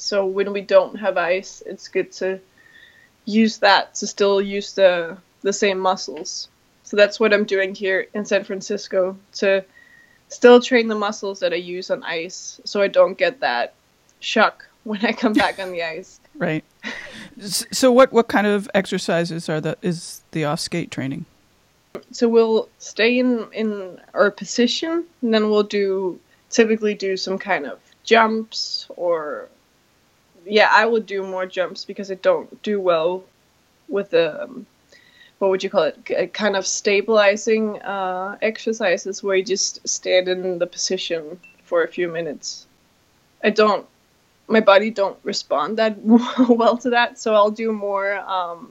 So 0.00 0.26
when 0.26 0.52
we 0.52 0.60
don't 0.62 0.96
have 0.96 1.16
ice, 1.16 1.62
it's 1.66 1.88
good 1.88 2.12
to 2.12 2.40
use 3.24 3.58
that 3.58 3.94
to 3.96 4.06
still 4.06 4.40
use 4.40 4.72
the 4.72 5.16
the 5.42 5.52
same 5.52 5.78
muscles. 5.78 6.48
So 6.84 6.96
that's 6.96 7.20
what 7.20 7.32
I'm 7.32 7.44
doing 7.44 7.74
here 7.74 8.06
in 8.14 8.24
San 8.24 8.44
Francisco 8.44 9.16
to 9.34 9.64
still 10.28 10.60
train 10.60 10.88
the 10.88 10.94
muscles 10.94 11.40
that 11.40 11.52
I 11.52 11.56
use 11.56 11.90
on 11.90 12.02
ice 12.02 12.60
so 12.64 12.82
I 12.82 12.88
don't 12.88 13.16
get 13.16 13.40
that 13.40 13.74
shock 14.20 14.66
when 14.84 15.04
I 15.04 15.12
come 15.12 15.32
back 15.32 15.58
on 15.58 15.72
the 15.72 15.82
ice. 15.82 16.20
Right. 16.36 16.64
So 17.40 17.92
what 17.92 18.12
what 18.12 18.28
kind 18.28 18.46
of 18.46 18.68
exercises 18.74 19.48
are 19.48 19.60
the 19.60 19.76
is 19.82 20.22
the 20.32 20.44
off 20.44 20.60
skate 20.60 20.90
training? 20.90 21.26
So 22.12 22.28
we'll 22.28 22.68
stay 22.78 23.18
in 23.18 23.46
in 23.52 24.00
our 24.14 24.30
position 24.30 25.04
and 25.22 25.34
then 25.34 25.50
we'll 25.50 25.62
do 25.62 26.18
typically 26.48 26.94
do 26.94 27.16
some 27.16 27.38
kind 27.38 27.66
of 27.66 27.78
jumps 28.04 28.86
or 28.96 29.48
yeah, 30.50 30.68
I 30.70 30.84
would 30.84 31.06
do 31.06 31.22
more 31.22 31.46
jumps 31.46 31.84
because 31.84 32.10
I 32.10 32.14
don't 32.14 32.62
do 32.62 32.80
well 32.80 33.24
with 33.88 34.10
the 34.10 34.44
um, 34.44 34.66
what 35.38 35.50
would 35.50 35.64
you 35.64 35.70
call 35.70 35.84
it? 35.84 36.34
kind 36.34 36.54
of 36.54 36.66
stabilizing 36.66 37.80
uh, 37.80 38.36
exercises 38.42 39.22
where 39.22 39.36
you 39.36 39.44
just 39.44 39.86
stand 39.88 40.28
in 40.28 40.58
the 40.58 40.66
position 40.66 41.40
for 41.64 41.82
a 41.82 41.88
few 41.88 42.08
minutes. 42.08 42.66
I 43.42 43.48
don't, 43.48 43.86
my 44.48 44.60
body 44.60 44.90
don't 44.90 45.18
respond 45.22 45.78
that 45.78 45.96
well 46.04 46.76
to 46.78 46.90
that, 46.90 47.18
so 47.18 47.34
I'll 47.34 47.50
do 47.50 47.72
more 47.72 48.18
um, 48.18 48.70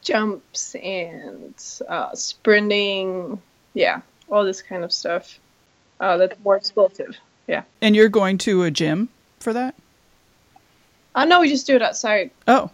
jumps 0.00 0.76
and 0.76 1.54
uh, 1.88 2.14
sprinting. 2.14 3.42
Yeah, 3.74 4.02
all 4.30 4.44
this 4.44 4.62
kind 4.62 4.84
of 4.84 4.92
stuff. 4.92 5.40
Uh, 5.98 6.18
that's 6.18 6.38
more 6.44 6.56
explosive. 6.56 7.16
Yeah. 7.48 7.62
And 7.80 7.96
you're 7.96 8.08
going 8.08 8.38
to 8.38 8.62
a 8.62 8.70
gym 8.70 9.08
for 9.40 9.52
that? 9.52 9.74
Uh, 11.16 11.24
no, 11.24 11.40
we 11.40 11.48
just 11.48 11.66
do 11.66 11.74
it 11.74 11.82
outside. 11.82 12.30
Oh, 12.46 12.70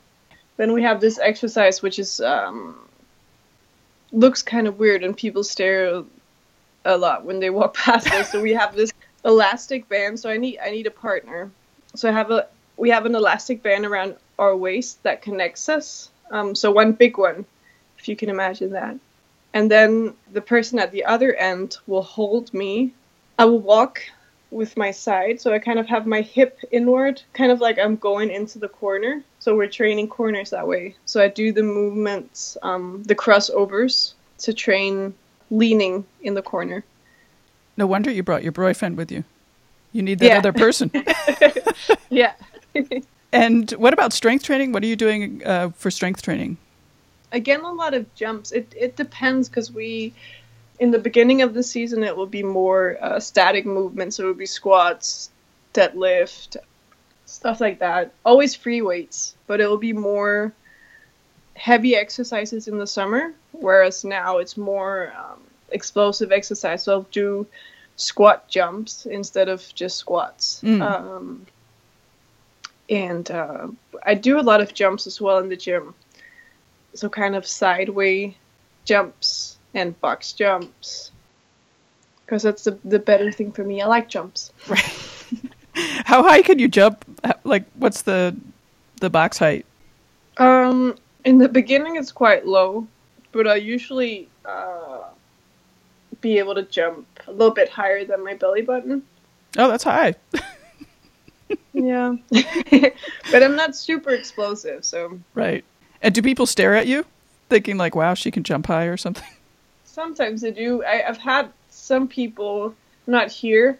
then 0.56 0.72
we 0.72 0.82
have 0.82 1.00
this 1.00 1.18
exercise 1.18 1.80
which 1.80 1.98
is 1.98 2.20
um, 2.20 2.76
looks 4.12 4.42
kind 4.42 4.66
of 4.66 4.78
weird 4.78 5.02
and 5.04 5.16
people 5.16 5.44
stare 5.44 6.02
a 6.84 6.96
lot 6.96 7.24
when 7.24 7.40
they 7.40 7.50
walk 7.50 7.74
past 7.84 8.12
us. 8.12 8.30
So 8.32 8.42
we 8.42 8.52
have 8.52 8.74
this 8.74 8.92
elastic 9.24 9.88
band. 9.88 10.18
So 10.18 10.28
I 10.28 10.36
need 10.36 10.58
I 10.58 10.70
need 10.70 10.86
a 10.86 10.90
partner. 10.90 11.50
So 11.94 12.08
I 12.08 12.12
have 12.12 12.30
a 12.30 12.48
we 12.76 12.90
have 12.90 13.06
an 13.06 13.14
elastic 13.14 13.62
band 13.62 13.86
around 13.86 14.16
our 14.38 14.56
waist 14.56 15.02
that 15.04 15.22
connects 15.22 15.68
us. 15.68 16.10
Um, 16.30 16.54
so 16.54 16.72
one 16.72 16.92
big 16.92 17.18
one, 17.18 17.44
if 17.98 18.08
you 18.08 18.16
can 18.16 18.28
imagine 18.28 18.70
that. 18.72 18.96
And 19.54 19.70
then 19.70 20.14
the 20.32 20.40
person 20.40 20.78
at 20.78 20.90
the 20.90 21.04
other 21.04 21.34
end 21.34 21.76
will 21.86 22.02
hold 22.02 22.52
me. 22.54 22.92
I 23.38 23.44
will 23.44 23.60
walk 23.60 24.02
with 24.52 24.76
my 24.76 24.90
side. 24.90 25.40
So 25.40 25.52
I 25.52 25.58
kind 25.58 25.78
of 25.78 25.86
have 25.88 26.06
my 26.06 26.20
hip 26.20 26.60
inward, 26.70 27.22
kind 27.32 27.50
of 27.50 27.60
like 27.60 27.78
I'm 27.78 27.96
going 27.96 28.30
into 28.30 28.58
the 28.58 28.68
corner. 28.68 29.22
So 29.38 29.56
we're 29.56 29.66
training 29.66 30.08
corners 30.08 30.50
that 30.50 30.68
way. 30.68 30.94
So 31.06 31.22
I 31.22 31.28
do 31.28 31.52
the 31.52 31.62
movements, 31.62 32.56
um, 32.62 33.02
the 33.04 33.14
crossovers 33.14 34.12
to 34.38 34.52
train 34.52 35.14
leaning 35.50 36.04
in 36.22 36.34
the 36.34 36.42
corner. 36.42 36.84
No 37.76 37.86
wonder 37.86 38.10
you 38.10 38.22
brought 38.22 38.42
your 38.42 38.52
boyfriend 38.52 38.96
with 38.96 39.10
you. 39.10 39.24
You 39.92 40.02
need 40.02 40.18
that 40.20 40.26
yeah. 40.26 40.38
other 40.38 40.52
person. 40.52 40.90
yeah. 42.10 42.34
And 43.32 43.70
what 43.72 43.94
about 43.94 44.12
strength 44.12 44.44
training? 44.44 44.72
What 44.72 44.82
are 44.82 44.86
you 44.86 44.96
doing 44.96 45.42
uh, 45.44 45.70
for 45.70 45.90
strength 45.90 46.22
training? 46.22 46.58
Again, 47.32 47.62
a 47.62 47.72
lot 47.72 47.94
of 47.94 48.14
jumps. 48.14 48.52
It 48.52 48.74
it 48.76 48.96
depends 48.96 49.48
because 49.48 49.72
we, 49.72 50.12
in 50.82 50.90
the 50.90 50.98
beginning 50.98 51.42
of 51.42 51.54
the 51.54 51.62
season, 51.62 52.02
it 52.02 52.16
will 52.16 52.26
be 52.26 52.42
more 52.42 52.98
uh, 53.00 53.20
static 53.20 53.64
movements. 53.64 54.16
So 54.16 54.24
it 54.24 54.26
will 54.26 54.34
be 54.34 54.46
squats, 54.46 55.30
deadlift, 55.72 56.56
stuff 57.24 57.60
like 57.60 57.78
that. 57.78 58.12
Always 58.24 58.56
free 58.56 58.82
weights, 58.82 59.36
but 59.46 59.60
it 59.60 59.68
will 59.68 59.78
be 59.78 59.92
more 59.92 60.52
heavy 61.54 61.94
exercises 61.94 62.66
in 62.66 62.78
the 62.78 62.86
summer. 62.88 63.32
Whereas 63.52 64.04
now 64.04 64.38
it's 64.38 64.56
more 64.56 65.12
um, 65.16 65.40
explosive 65.70 66.32
exercise. 66.32 66.82
So 66.82 66.92
I'll 66.94 67.08
do 67.12 67.46
squat 67.94 68.48
jumps 68.48 69.06
instead 69.06 69.48
of 69.48 69.62
just 69.76 69.98
squats. 69.98 70.62
Mm. 70.64 70.82
Um, 70.82 71.46
and 72.90 73.30
uh, 73.30 73.68
I 74.04 74.14
do 74.14 74.40
a 74.40 74.42
lot 74.42 74.60
of 74.60 74.74
jumps 74.74 75.06
as 75.06 75.20
well 75.20 75.38
in 75.38 75.48
the 75.48 75.56
gym. 75.56 75.94
So 76.94 77.08
kind 77.08 77.36
of 77.36 77.46
sideway 77.46 78.36
jumps 78.84 79.58
and 79.74 79.98
box 80.00 80.32
jumps. 80.32 81.10
Because 82.24 82.42
that's 82.42 82.64
the, 82.64 82.78
the 82.84 82.98
better 82.98 83.30
thing 83.30 83.52
for 83.52 83.64
me. 83.64 83.82
I 83.82 83.86
like 83.86 84.08
jumps. 84.08 84.52
Right. 84.68 84.84
How 86.04 86.22
high 86.22 86.42
can 86.42 86.58
you 86.58 86.68
jump? 86.68 87.04
Like, 87.44 87.64
what's 87.74 88.02
the 88.02 88.36
the 89.00 89.10
box 89.10 89.38
height? 89.38 89.66
Um, 90.36 90.96
in 91.24 91.38
the 91.38 91.48
beginning, 91.48 91.96
it's 91.96 92.12
quite 92.12 92.46
low, 92.46 92.86
but 93.32 93.46
I 93.46 93.56
usually 93.56 94.28
uh, 94.44 95.04
be 96.20 96.38
able 96.38 96.54
to 96.54 96.62
jump 96.62 97.06
a 97.26 97.32
little 97.32 97.54
bit 97.54 97.68
higher 97.68 98.04
than 98.04 98.24
my 98.24 98.34
belly 98.34 98.62
button. 98.62 99.02
Oh, 99.56 99.68
that's 99.68 99.84
high. 99.84 100.14
Yeah, 101.72 102.16
but 103.30 103.42
I'm 103.42 103.56
not 103.56 103.74
super 103.74 104.10
explosive, 104.10 104.84
so 104.84 105.18
Right. 105.34 105.64
And 106.02 106.14
do 106.14 106.20
people 106.20 106.46
stare 106.46 106.74
at 106.74 106.86
you, 106.86 107.06
thinking 107.48 107.78
like, 107.78 107.94
"Wow, 107.94 108.14
she 108.14 108.30
can 108.30 108.42
jump 108.42 108.66
high" 108.66 108.84
or 108.84 108.96
something? 108.96 109.28
Sometimes 109.92 110.44
I 110.44 110.50
do. 110.50 110.82
I, 110.84 111.08
I've 111.08 111.18
had 111.18 111.50
some 111.68 112.08
people 112.08 112.74
not 113.06 113.30
here, 113.30 113.78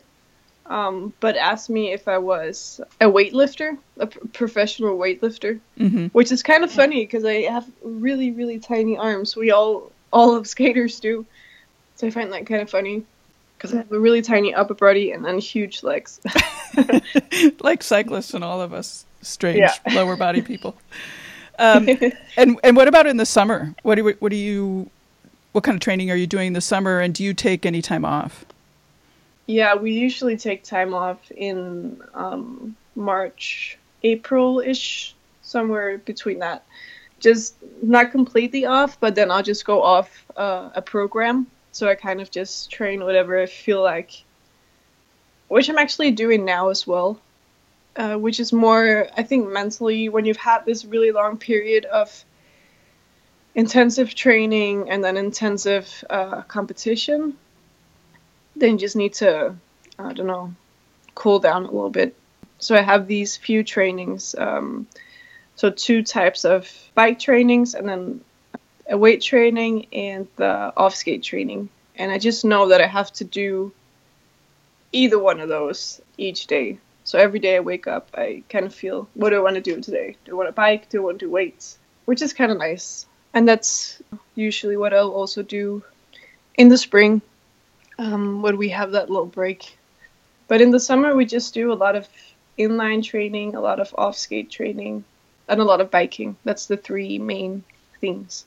um, 0.67 1.13
but 1.21 1.37
ask 1.37 1.71
me 1.71 1.93
if 1.93 2.07
I 2.09 2.19
was 2.19 2.81
a 3.01 3.07
weightlifter, 3.07 3.77
a 3.99 4.07
p- 4.07 4.21
professional 4.33 4.99
weightlifter, 4.99 5.59
hmm 5.77 6.07
which 6.13 6.31
is 6.31 6.43
kind 6.43 6.63
of 6.63 6.71
funny 6.71 7.05
because 7.07 7.25
I 7.25 7.43
have 7.43 7.67
really, 7.83 8.31
really 8.33 8.59
tiny 8.59 8.99
arms. 8.99 9.35
We 9.37 9.51
all, 9.51 9.91
all 10.13 10.37
of 10.37 10.47
skaters 10.47 11.01
do, 11.01 11.25
so 11.97 12.07
I 12.07 12.11
find 12.11 12.33
that 12.33 12.47
kind 12.47 12.61
of 12.61 12.71
funny 12.71 13.03
because 13.57 13.73
I 13.73 13.79
have 13.79 13.93
a 13.93 13.99
really 13.99 14.23
tiny 14.23 14.55
upper 14.55 14.75
body 14.75 15.13
and 15.13 15.25
then 15.25 15.39
huge 15.39 15.83
legs. 15.83 16.21
like 17.61 17.83
cyclists 17.83 18.35
and 18.35 18.45
all 18.45 18.61
of 18.61 18.73
us 18.73 19.07
strange 19.23 19.59
Yeah. 19.59 19.95
lower 19.95 20.17
body 20.17 20.43
people. 20.43 20.77
Um, 21.59 21.89
and 22.37 22.59
and 22.65 22.77
what 22.77 22.89
about 22.89 23.07
in 23.07 23.17
the 23.17 23.27
summer? 23.27 23.75
What 23.83 23.95
do 23.97 24.15
what 24.19 24.31
do 24.31 24.37
you 24.37 24.91
what 25.53 25.65
kind 25.65 25.77
of 25.77 25.81
training 25.81 26.11
are 26.11 26.17
you 26.17 26.27
doing 26.27 26.49
in 26.49 26.53
the 26.53 26.61
summer? 26.61 27.01
And 27.01 27.15
do 27.15 27.23
you 27.23 27.35
take 27.35 27.65
any 27.65 27.83
time 27.83 28.05
off? 28.05 28.45
Yeah, 29.47 29.75
we 29.75 29.93
usually 29.93 30.37
take 30.37 30.63
time 30.63 30.95
off 30.95 31.31
in 31.31 32.01
um, 32.15 32.77
March, 32.95 33.79
April 34.03 34.61
ish, 34.61 35.15
somewhere 35.43 35.99
between 35.99 36.39
that. 36.41 36.65
Just 37.21 37.55
not 37.83 38.11
completely 38.11 38.65
off, 38.65 38.99
but 38.99 39.15
then 39.15 39.31
I'll 39.31 39.43
just 39.43 39.65
go 39.65 39.83
off 39.83 40.25
uh, 40.37 40.71
a 40.75 40.83
program. 40.83 41.47
So 41.73 41.89
I 41.89 41.95
kind 41.95 42.21
of 42.21 42.31
just 42.31 42.71
train 42.71 43.03
whatever 43.05 43.41
I 43.41 43.47
feel 43.47 43.83
like, 43.83 44.23
which 45.49 45.69
I'm 45.69 45.79
actually 45.79 46.11
doing 46.11 46.45
now 46.45 46.69
as 46.69 46.87
well. 46.87 47.21
Uh, 47.95 48.17
which 48.17 48.41
is 48.41 48.55
more, 48.55 49.07
I 49.19 49.23
think, 49.23 49.53
mentally 49.53 50.09
when 50.09 50.25
you've 50.25 50.39
had 50.39 50.65
this 50.65 50.83
really 50.83 51.13
long 51.13 51.37
period 51.37 51.85
of 51.85 52.25
intensive 53.55 54.15
training 54.15 54.89
and 54.91 55.05
then 55.05 55.17
intensive 55.17 56.05
uh, 56.09 56.43
competition 56.43 57.37
then 58.57 58.73
you 58.73 58.79
just 58.79 58.97
need 58.97 59.15
to 59.15 59.55
i 59.99 60.13
don't 60.13 60.27
know 60.27 60.53
cool 61.15 61.39
down 61.39 61.65
a 61.65 61.71
little 61.71 61.91
bit. 61.91 62.15
So 62.59 62.77
i 62.77 62.81
have 62.81 63.07
these 63.07 63.37
few 63.37 63.63
trainings 63.63 64.35
um, 64.37 64.87
so 65.57 65.71
two 65.71 66.03
types 66.03 66.45
of 66.45 66.71
bike 66.95 67.19
trainings 67.19 67.75
and 67.75 67.89
then 67.89 68.21
a 68.89 68.97
weight 68.97 69.21
training 69.21 69.87
and 69.93 70.27
the 70.37 70.73
off 70.77 70.95
skate 70.95 71.23
training. 71.23 71.69
And 71.97 72.11
i 72.11 72.19
just 72.19 72.45
know 72.45 72.69
that 72.69 72.81
i 72.81 72.87
have 72.87 73.13
to 73.15 73.25
do 73.25 73.73
either 74.93 75.19
one 75.19 75.41
of 75.41 75.49
those 75.49 76.01
each 76.19 76.47
day. 76.47 76.79
So 77.05 77.19
every 77.19 77.41
day 77.41 77.57
i 77.57 77.61
wake 77.61 77.87
up 77.87 78.09
i 78.15 78.43
kind 78.49 78.67
of 78.67 78.75
feel 78.75 79.09
what 79.15 79.31
do 79.31 79.37
i 79.37 79.41
want 79.41 79.57
to 79.57 79.61
do 79.61 79.81
today? 79.81 80.17
Do 80.25 80.33
i 80.33 80.35
want 80.35 80.49
to 80.49 80.53
bike? 80.53 80.89
Do 80.89 81.03
i 81.03 81.05
want 81.05 81.19
to 81.19 81.27
do 81.27 81.31
weights? 81.31 81.79
Which 82.05 82.23
is 82.23 82.33
kind 82.33 82.51
of 82.51 82.59
nice 82.59 83.07
and 83.35 83.49
that's 83.49 84.03
usually 84.35 84.77
what 84.77 84.93
i'll 84.93 85.11
also 85.11 85.43
do 85.43 85.83
in 86.57 86.69
the 86.69 86.79
spring 86.79 87.23
um, 87.99 88.43
when 88.43 88.57
we 88.57 88.69
have 88.71 88.93
that 88.93 89.11
little 89.11 89.27
break. 89.27 89.79
But 90.49 90.61
in 90.61 90.71
the 90.71 90.81
summer, 90.81 91.15
we 91.15 91.25
just 91.25 91.55
do 91.55 91.73
a 91.73 91.75
lot 91.75 91.97
of 91.97 92.09
inline 92.59 93.03
training, 93.03 93.55
a 93.55 93.61
lot 93.61 93.81
of 93.81 93.95
off 93.97 94.17
skate 94.17 94.51
training, 94.51 95.05
and 95.49 95.61
a 95.61 95.65
lot 95.65 95.81
of 95.81 95.91
biking. 95.91 96.37
That's 96.45 96.67
the 96.67 96.77
three 96.77 97.19
main 97.19 97.65
things 98.01 98.45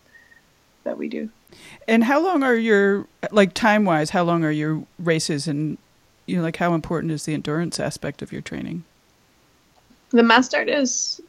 that 0.84 0.98
we 0.98 1.08
do. 1.08 1.30
And 1.88 2.04
how 2.04 2.22
long 2.22 2.44
are 2.44 2.56
your 2.56 3.08
like 3.32 3.54
time 3.54 3.86
wise? 3.86 4.12
How 4.12 4.24
long 4.24 4.44
are 4.44 4.52
your 4.52 4.84
races? 5.00 5.48
And 5.48 5.78
you 6.26 6.38
know, 6.38 6.44
like 6.44 6.58
how 6.58 6.74
important 6.74 7.12
is 7.12 7.26
the 7.26 7.34
endurance 7.34 7.80
aspect 7.80 8.22
of 8.22 8.32
your 8.32 8.42
training? 8.42 8.84
The 10.12 10.24
mass 10.24 10.46
start 10.46 10.70
is 10.70 11.22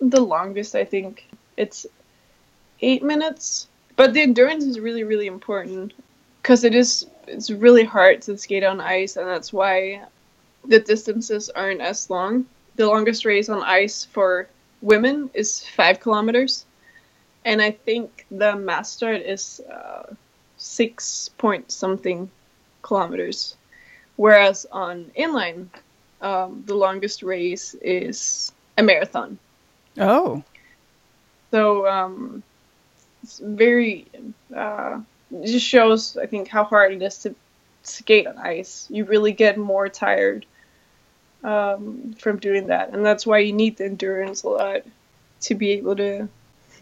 the 0.00 0.20
longest, 0.20 0.74
I 0.74 0.84
think. 0.84 1.28
It's 1.56 1.86
eight 2.80 3.02
minutes, 3.02 3.68
but 3.96 4.12
the 4.12 4.22
endurance 4.22 4.64
is 4.64 4.78
really, 4.80 5.04
really 5.04 5.26
important 5.26 5.92
because 6.42 6.64
it 6.64 6.74
is 6.74 7.06
it's 7.26 7.50
really 7.50 7.84
hard 7.84 8.22
to 8.22 8.36
skate 8.38 8.64
on 8.64 8.80
ice, 8.80 9.16
and 9.16 9.26
that's 9.28 9.52
why 9.52 10.02
the 10.64 10.78
distances 10.80 11.48
aren't 11.50 11.80
as 11.80 12.10
long. 12.10 12.46
The 12.76 12.86
longest 12.86 13.24
race 13.24 13.48
on 13.48 13.62
ice 13.62 14.04
for 14.04 14.48
women 14.80 15.30
is 15.34 15.64
five 15.64 16.00
kilometers, 16.00 16.66
and 17.44 17.60
I 17.62 17.70
think 17.70 18.26
the 18.30 18.56
mass 18.56 18.90
start 18.90 19.22
is 19.22 19.60
uh, 19.60 20.14
six 20.56 21.30
point 21.38 21.70
something 21.70 22.30
kilometers, 22.82 23.56
whereas 24.16 24.66
on 24.72 25.10
inline, 25.18 25.68
um, 26.20 26.62
the 26.66 26.74
longest 26.74 27.22
race 27.22 27.74
is 27.82 28.52
a 28.76 28.82
marathon. 28.82 29.38
Oh, 29.98 30.44
So 31.50 31.86
um, 31.86 32.42
it's 33.26 33.40
very 33.40 34.06
uh, 34.56 35.00
it 35.32 35.46
just 35.46 35.66
shows 35.66 36.16
I 36.16 36.26
think 36.26 36.46
how 36.46 36.62
hard 36.62 36.92
it 36.92 37.02
is 37.02 37.18
to 37.18 37.34
skate 37.82 38.28
on 38.28 38.38
ice. 38.38 38.86
You 38.88 39.04
really 39.04 39.32
get 39.32 39.58
more 39.58 39.88
tired 39.88 40.46
um, 41.42 42.14
from 42.20 42.38
doing 42.38 42.68
that, 42.68 42.92
and 42.92 43.04
that's 43.04 43.26
why 43.26 43.38
you 43.38 43.52
need 43.52 43.78
the 43.78 43.86
endurance 43.86 44.44
a 44.44 44.48
lot 44.48 44.82
to 45.40 45.54
be 45.56 45.72
able 45.72 45.96
to 45.96 46.28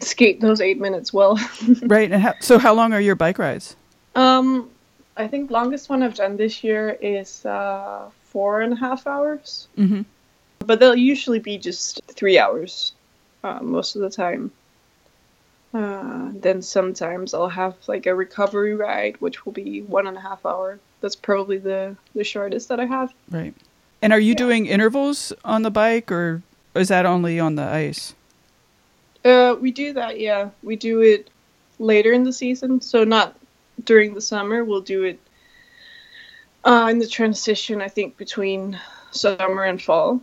skate 0.01 0.39
those 0.39 0.61
eight 0.61 0.79
minutes 0.79 1.11
well. 1.11 1.39
right. 1.81 2.11
And 2.11 2.21
how, 2.21 2.35
so, 2.41 2.59
how 2.59 2.75
long 2.75 2.93
are 2.93 3.01
your 3.01 3.15
bike 3.15 3.39
rides? 3.39 3.75
um, 4.13 4.69
I 5.17 5.27
think 5.27 5.49
longest 5.49 5.89
one 5.89 6.03
I've 6.03 6.13
done 6.13 6.37
this 6.37 6.63
year 6.63 6.91
is 7.01 7.43
uh, 7.43 8.11
four 8.25 8.61
and 8.61 8.71
a 8.71 8.75
half 8.75 9.07
hours, 9.07 9.67
hmm 9.75 10.03
but 10.59 10.79
they'll 10.79 10.95
usually 10.95 11.39
be 11.39 11.57
just 11.57 12.01
three 12.07 12.39
hours 12.39 12.93
uh, 13.43 13.59
most 13.61 13.95
of 13.95 14.01
the 14.01 14.09
time. 14.09 14.51
Uh, 15.75 16.31
then 16.35 16.61
sometimes 16.61 17.33
I'll 17.33 17.49
have 17.49 17.75
like 17.87 18.05
a 18.05 18.15
recovery 18.15 18.73
ride, 18.75 19.19
which 19.19 19.45
will 19.45 19.51
be 19.51 19.81
one 19.81 20.07
and 20.07 20.15
a 20.15 20.21
half 20.21 20.45
hour. 20.45 20.79
That's 21.01 21.17
probably 21.17 21.57
the 21.57 21.97
the 22.13 22.23
shortest 22.23 22.69
that 22.69 22.79
I 22.79 22.85
have. 22.85 23.13
Right. 23.29 23.53
And 24.01 24.13
are 24.13 24.19
you 24.19 24.31
Yeah. 24.31 24.37
doing 24.37 24.65
intervals 24.67 25.33
on 25.43 25.63
the 25.63 25.71
bike, 25.71 26.09
or 26.13 26.41
is 26.75 26.87
that 26.87 27.05
only 27.05 27.41
on 27.41 27.55
the 27.55 27.63
ice? 27.63 28.15
Uh, 29.25 29.57
we 29.59 29.71
do 29.71 29.91
that, 29.91 30.17
yeah. 30.17 30.49
We 30.63 30.77
do 30.77 31.01
it 31.01 31.29
later 31.77 32.13
in 32.13 32.23
the 32.23 32.31
season, 32.31 32.79
so 32.79 33.03
not 33.03 33.35
during 33.83 34.13
the 34.13 34.21
summer. 34.21 34.63
We'll 34.63 34.79
do 34.79 35.03
it 35.03 35.19
uh, 36.63 36.87
in 36.89 36.99
the 36.99 37.07
transition, 37.07 37.81
I 37.81 37.89
think, 37.89 38.15
between 38.15 38.79
summer 39.11 39.63
and 39.63 39.81
fall. 39.81 40.21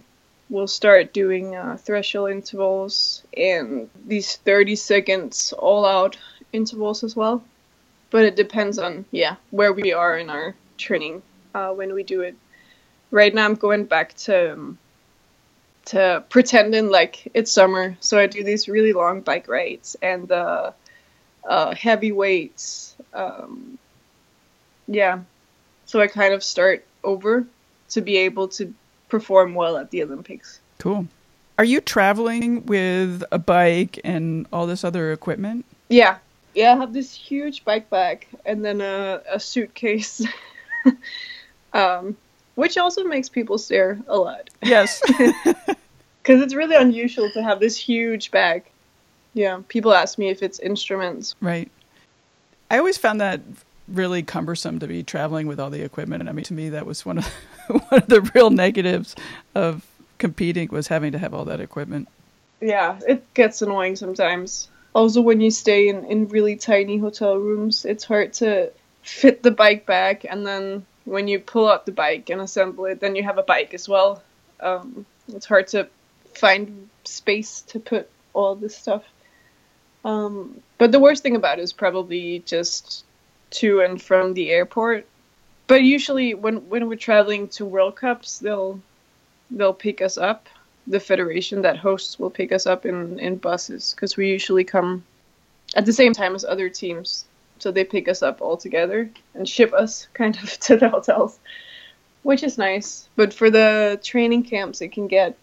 We'll 0.52 0.68
start 0.68 1.14
doing 1.14 1.56
uh, 1.56 1.78
threshold 1.78 2.30
intervals 2.30 3.22
and 3.34 3.88
these 4.06 4.36
30 4.36 4.76
seconds 4.76 5.54
all 5.54 5.86
out 5.86 6.18
intervals 6.52 7.02
as 7.02 7.16
well. 7.16 7.42
But 8.10 8.26
it 8.26 8.36
depends 8.36 8.78
on, 8.78 9.06
yeah, 9.10 9.36
where 9.50 9.72
we 9.72 9.94
are 9.94 10.18
in 10.18 10.28
our 10.28 10.54
training 10.76 11.22
uh, 11.54 11.70
when 11.70 11.94
we 11.94 12.02
do 12.02 12.20
it. 12.20 12.36
Right 13.10 13.34
now, 13.34 13.46
I'm 13.46 13.54
going 13.54 13.86
back 13.86 14.12
to. 14.26 14.52
Um, 14.52 14.78
to 15.86 16.22
pretending 16.28 16.90
like 16.90 17.28
it's 17.34 17.50
summer. 17.50 17.96
So 18.00 18.18
I 18.18 18.26
do 18.26 18.44
these 18.44 18.68
really 18.68 18.92
long 18.92 19.20
bike 19.20 19.48
rides 19.48 19.96
and 20.00 20.30
uh, 20.30 20.72
uh, 21.48 21.74
heavy 21.74 22.12
weights. 22.12 22.94
Um, 23.12 23.78
yeah. 24.86 25.20
So 25.86 26.00
I 26.00 26.06
kind 26.06 26.34
of 26.34 26.44
start 26.44 26.84
over 27.02 27.46
to 27.90 28.00
be 28.00 28.18
able 28.18 28.48
to 28.48 28.72
perform 29.12 29.54
well 29.54 29.76
at 29.76 29.90
the 29.90 30.02
Olympics. 30.02 30.58
Cool. 30.78 31.06
Are 31.58 31.66
you 31.66 31.82
traveling 31.82 32.64
with 32.64 33.22
a 33.30 33.38
bike 33.38 34.00
and 34.04 34.46
all 34.50 34.66
this 34.66 34.84
other 34.84 35.12
equipment? 35.12 35.66
Yeah. 35.90 36.16
Yeah, 36.54 36.72
I 36.72 36.76
have 36.78 36.94
this 36.94 37.14
huge 37.14 37.62
bike 37.62 37.90
bag 37.90 38.26
and 38.46 38.64
then 38.64 38.80
a, 38.80 39.20
a 39.30 39.38
suitcase. 39.38 40.24
um, 41.74 42.16
which 42.54 42.78
also 42.78 43.04
makes 43.04 43.28
people 43.28 43.58
stare 43.58 44.00
a 44.08 44.16
lot. 44.16 44.48
Yes. 44.62 45.02
Because 46.22 46.40
it's 46.40 46.54
really 46.54 46.76
unusual 46.76 47.28
to 47.32 47.42
have 47.42 47.58
this 47.58 47.76
huge 47.76 48.30
bag. 48.30 48.62
Yeah, 49.34 49.60
people 49.66 49.92
ask 49.92 50.18
me 50.18 50.28
if 50.28 50.40
it's 50.40 50.60
instruments. 50.60 51.34
Right. 51.40 51.68
I 52.70 52.78
always 52.78 52.96
found 52.96 53.20
that 53.20 53.40
really 53.88 54.22
cumbersome 54.22 54.78
to 54.78 54.86
be 54.86 55.02
traveling 55.02 55.48
with 55.48 55.58
all 55.58 55.68
the 55.68 55.82
equipment. 55.82 56.20
And 56.20 56.30
I 56.30 56.32
mean, 56.32 56.44
to 56.44 56.54
me, 56.54 56.68
that 56.68 56.86
was 56.86 57.04
one 57.04 57.18
of 57.18 57.28
one 57.88 58.02
of 58.02 58.06
the 58.06 58.20
real 58.34 58.50
negatives 58.50 59.14
of 59.54 59.86
competing 60.18 60.68
was 60.70 60.88
having 60.88 61.12
to 61.12 61.18
have 61.18 61.34
all 61.34 61.44
that 61.46 61.60
equipment. 61.60 62.08
Yeah, 62.60 62.98
it 63.06 63.34
gets 63.34 63.62
annoying 63.62 63.96
sometimes. 63.96 64.68
Also, 64.94 65.20
when 65.20 65.40
you 65.40 65.50
stay 65.50 65.88
in, 65.88 66.04
in 66.04 66.28
really 66.28 66.56
tiny 66.56 66.98
hotel 66.98 67.36
rooms, 67.36 67.84
it's 67.84 68.04
hard 68.04 68.34
to 68.34 68.70
fit 69.02 69.42
the 69.42 69.50
bike 69.50 69.84
back, 69.86 70.24
And 70.28 70.46
then 70.46 70.86
when 71.04 71.28
you 71.28 71.40
pull 71.40 71.68
out 71.68 71.86
the 71.86 71.92
bike 71.92 72.30
and 72.30 72.40
assemble 72.40 72.84
it, 72.86 73.00
then 73.00 73.16
you 73.16 73.22
have 73.24 73.38
a 73.38 73.42
bike 73.42 73.74
as 73.74 73.88
well. 73.88 74.22
Um, 74.60 75.04
it's 75.28 75.46
hard 75.46 75.68
to 75.68 75.88
find 76.34 76.88
space 77.04 77.62
to 77.62 77.80
put 77.80 78.08
all 78.32 78.54
this 78.54 78.76
stuff. 78.76 79.04
Um, 80.04 80.60
but 80.78 80.92
the 80.92 81.00
worst 81.00 81.22
thing 81.22 81.36
about 81.36 81.58
it 81.58 81.62
is 81.62 81.72
probably 81.72 82.40
just 82.40 83.04
to 83.50 83.80
and 83.80 84.00
from 84.00 84.34
the 84.34 84.50
airport. 84.50 85.06
But 85.66 85.82
usually, 85.82 86.34
when 86.34 86.68
when 86.68 86.88
we're 86.88 86.96
traveling 86.96 87.48
to 87.48 87.64
World 87.64 87.96
Cups, 87.96 88.38
they'll 88.38 88.80
they'll 89.50 89.74
pick 89.74 90.02
us 90.02 90.18
up. 90.18 90.48
The 90.86 91.00
federation 91.00 91.62
that 91.62 91.76
hosts 91.76 92.18
will 92.18 92.30
pick 92.30 92.52
us 92.52 92.66
up 92.66 92.84
in 92.84 93.18
in 93.18 93.36
buses 93.36 93.94
because 93.94 94.16
we 94.16 94.30
usually 94.30 94.64
come 94.64 95.04
at 95.74 95.86
the 95.86 95.92
same 95.92 96.12
time 96.12 96.34
as 96.34 96.44
other 96.44 96.68
teams. 96.68 97.24
So 97.58 97.70
they 97.70 97.84
pick 97.84 98.08
us 98.08 98.22
up 98.22 98.42
all 98.42 98.56
together 98.56 99.08
and 99.34 99.48
ship 99.48 99.72
us 99.72 100.08
kind 100.14 100.36
of 100.36 100.58
to 100.60 100.76
the 100.76 100.88
hotels, 100.88 101.38
which 102.22 102.42
is 102.42 102.58
nice. 102.58 103.08
But 103.14 103.32
for 103.32 103.50
the 103.50 104.00
training 104.02 104.42
camps, 104.44 104.80
it 104.80 104.92
can 104.92 105.06
get 105.06 105.36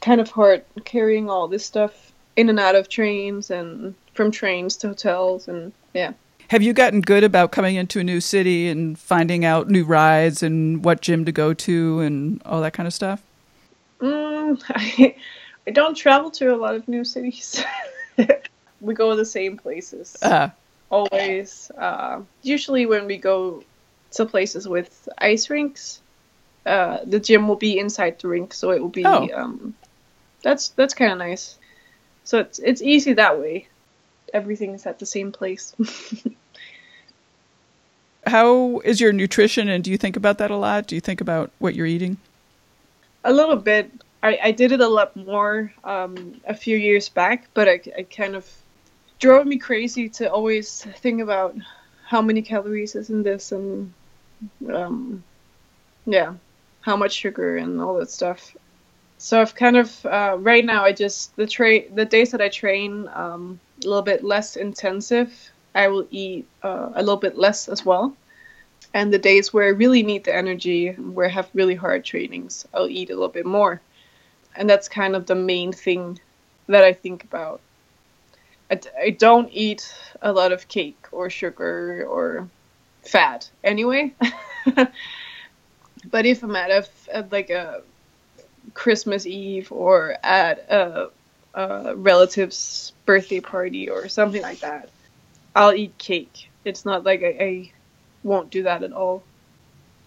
kind 0.00 0.20
of 0.20 0.30
hard 0.30 0.64
carrying 0.84 1.28
all 1.28 1.48
this 1.48 1.64
stuff 1.64 2.12
in 2.36 2.48
and 2.48 2.58
out 2.58 2.74
of 2.74 2.88
trains 2.88 3.50
and 3.50 3.94
from 4.14 4.30
trains 4.30 4.76
to 4.78 4.88
hotels 4.88 5.48
and 5.48 5.72
yeah. 5.92 6.12
Have 6.50 6.64
you 6.64 6.72
gotten 6.72 7.00
good 7.00 7.22
about 7.22 7.52
coming 7.52 7.76
into 7.76 8.00
a 8.00 8.04
new 8.04 8.20
city 8.20 8.66
and 8.66 8.98
finding 8.98 9.44
out 9.44 9.70
new 9.70 9.84
rides 9.84 10.42
and 10.42 10.84
what 10.84 11.00
gym 11.00 11.24
to 11.26 11.30
go 11.30 11.54
to 11.54 12.00
and 12.00 12.42
all 12.44 12.60
that 12.62 12.72
kind 12.72 12.88
of 12.88 12.92
stuff? 12.92 13.22
Mm, 14.00 14.60
I, 14.68 15.14
I 15.68 15.70
don't 15.70 15.94
travel 15.94 16.28
to 16.32 16.52
a 16.52 16.56
lot 16.56 16.74
of 16.74 16.88
new 16.88 17.04
cities. 17.04 17.64
we 18.80 18.94
go 18.94 19.10
to 19.10 19.16
the 19.16 19.24
same 19.24 19.58
places. 19.58 20.16
Uh, 20.20 20.48
Always. 20.90 21.70
Uh, 21.78 22.22
usually, 22.42 22.84
when 22.84 23.06
we 23.06 23.16
go 23.16 23.62
to 24.10 24.26
places 24.26 24.66
with 24.66 25.08
ice 25.18 25.50
rinks, 25.50 26.00
uh, 26.66 26.98
the 27.04 27.20
gym 27.20 27.46
will 27.46 27.54
be 27.54 27.78
inside 27.78 28.18
the 28.18 28.26
rink, 28.26 28.54
so 28.54 28.72
it 28.72 28.80
will 28.80 28.88
be. 28.88 29.06
Oh. 29.06 29.28
Um, 29.32 29.74
that's 30.42 30.70
that's 30.70 30.94
kind 30.94 31.12
of 31.12 31.18
nice. 31.18 31.56
So 32.24 32.40
it's 32.40 32.58
it's 32.58 32.82
easy 32.82 33.12
that 33.12 33.38
way. 33.38 33.68
Everything 34.34 34.74
is 34.74 34.84
at 34.84 34.98
the 34.98 35.06
same 35.06 35.30
place. 35.30 35.76
how 38.30 38.78
is 38.84 39.00
your 39.00 39.12
nutrition 39.12 39.68
and 39.68 39.82
do 39.82 39.90
you 39.90 39.98
think 39.98 40.16
about 40.16 40.38
that 40.38 40.50
a 40.50 40.56
lot? 40.56 40.86
Do 40.86 40.94
you 40.94 41.00
think 41.00 41.20
about 41.20 41.50
what 41.58 41.74
you're 41.74 41.86
eating? 41.86 42.16
A 43.24 43.32
little 43.32 43.56
bit. 43.56 43.90
I, 44.22 44.38
I 44.44 44.50
did 44.52 44.72
it 44.72 44.80
a 44.80 44.88
lot 44.88 45.16
more 45.16 45.72
um, 45.84 46.40
a 46.46 46.54
few 46.54 46.76
years 46.76 47.08
back, 47.08 47.48
but 47.54 47.68
I, 47.68 47.80
I 47.98 48.02
kind 48.04 48.36
of 48.36 48.46
drove 49.18 49.46
me 49.46 49.58
crazy 49.58 50.08
to 50.08 50.30
always 50.30 50.84
think 51.02 51.20
about 51.20 51.56
how 52.06 52.22
many 52.22 52.42
calories 52.42 52.94
is 52.94 53.10
in 53.10 53.22
this 53.22 53.52
and 53.52 53.92
um, 54.72 55.22
yeah, 56.06 56.34
how 56.82 56.96
much 56.96 57.12
sugar 57.12 57.56
and 57.56 57.80
all 57.80 57.98
that 57.98 58.10
stuff. 58.10 58.56
So 59.18 59.40
I've 59.40 59.54
kind 59.54 59.76
of 59.76 60.06
uh, 60.06 60.36
right 60.38 60.64
now 60.64 60.84
I 60.84 60.92
just 60.92 61.36
the 61.36 61.46
tra- 61.46 61.90
the 61.90 62.04
days 62.04 62.30
that 62.30 62.40
I 62.40 62.48
train 62.48 63.08
um, 63.12 63.60
a 63.84 63.88
little 63.88 64.02
bit 64.02 64.24
less 64.24 64.56
intensive, 64.56 65.30
I 65.74 65.88
will 65.88 66.06
eat 66.10 66.46
uh, 66.62 66.90
a 66.94 67.02
little 67.02 67.18
bit 67.20 67.36
less 67.36 67.68
as 67.68 67.84
well. 67.84 68.16
And 68.92 69.12
the 69.12 69.18
days 69.18 69.52
where 69.52 69.66
I 69.66 69.70
really 69.70 70.02
need 70.02 70.24
the 70.24 70.34
energy, 70.34 70.92
where 70.92 71.26
I 71.26 71.30
have 71.30 71.48
really 71.54 71.76
hard 71.76 72.04
trainings, 72.04 72.66
I'll 72.74 72.88
eat 72.88 73.10
a 73.10 73.14
little 73.14 73.28
bit 73.28 73.46
more. 73.46 73.80
And 74.56 74.68
that's 74.68 74.88
kind 74.88 75.14
of 75.14 75.26
the 75.26 75.36
main 75.36 75.72
thing 75.72 76.18
that 76.66 76.82
I 76.82 76.92
think 76.92 77.24
about. 77.24 77.60
I 78.70 79.10
don't 79.10 79.48
eat 79.52 79.92
a 80.22 80.32
lot 80.32 80.52
of 80.52 80.68
cake 80.68 81.06
or 81.10 81.28
sugar 81.28 82.06
or 82.08 82.48
fat 83.02 83.50
anyway. 83.64 84.14
but 84.74 86.26
if 86.26 86.42
I'm 86.44 86.54
at, 86.54 86.70
a, 86.70 86.86
at 87.12 87.32
like 87.32 87.50
a 87.50 87.82
Christmas 88.74 89.26
Eve 89.26 89.72
or 89.72 90.16
at 90.22 90.58
a, 90.70 91.10
a 91.54 91.96
relative's 91.96 92.92
birthday 93.06 93.40
party 93.40 93.90
or 93.90 94.08
something 94.08 94.42
like 94.42 94.60
that, 94.60 94.88
I'll 95.56 95.74
eat 95.74 95.98
cake. 95.98 96.48
It's 96.64 96.84
not 96.84 97.04
like 97.04 97.22
I, 97.22 97.36
I 97.40 97.72
won't 98.22 98.50
do 98.50 98.62
that 98.64 98.82
at 98.82 98.92
all 98.92 99.22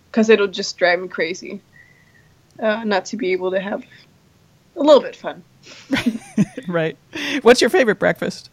because 0.09 0.29
it'll 0.29 0.47
just 0.47 0.77
drive 0.77 0.99
me 0.99 1.07
crazy 1.07 1.61
uh, 2.59 2.83
not 2.83 3.05
to 3.05 3.17
be 3.17 3.31
able 3.31 3.51
to 3.51 3.59
have 3.59 3.83
a 4.75 4.81
little 4.81 5.01
bit 5.01 5.15
fun. 5.15 5.43
right. 6.67 6.97
What's 7.41 7.61
your 7.61 7.69
favorite 7.69 7.99
breakfast? 7.99 8.49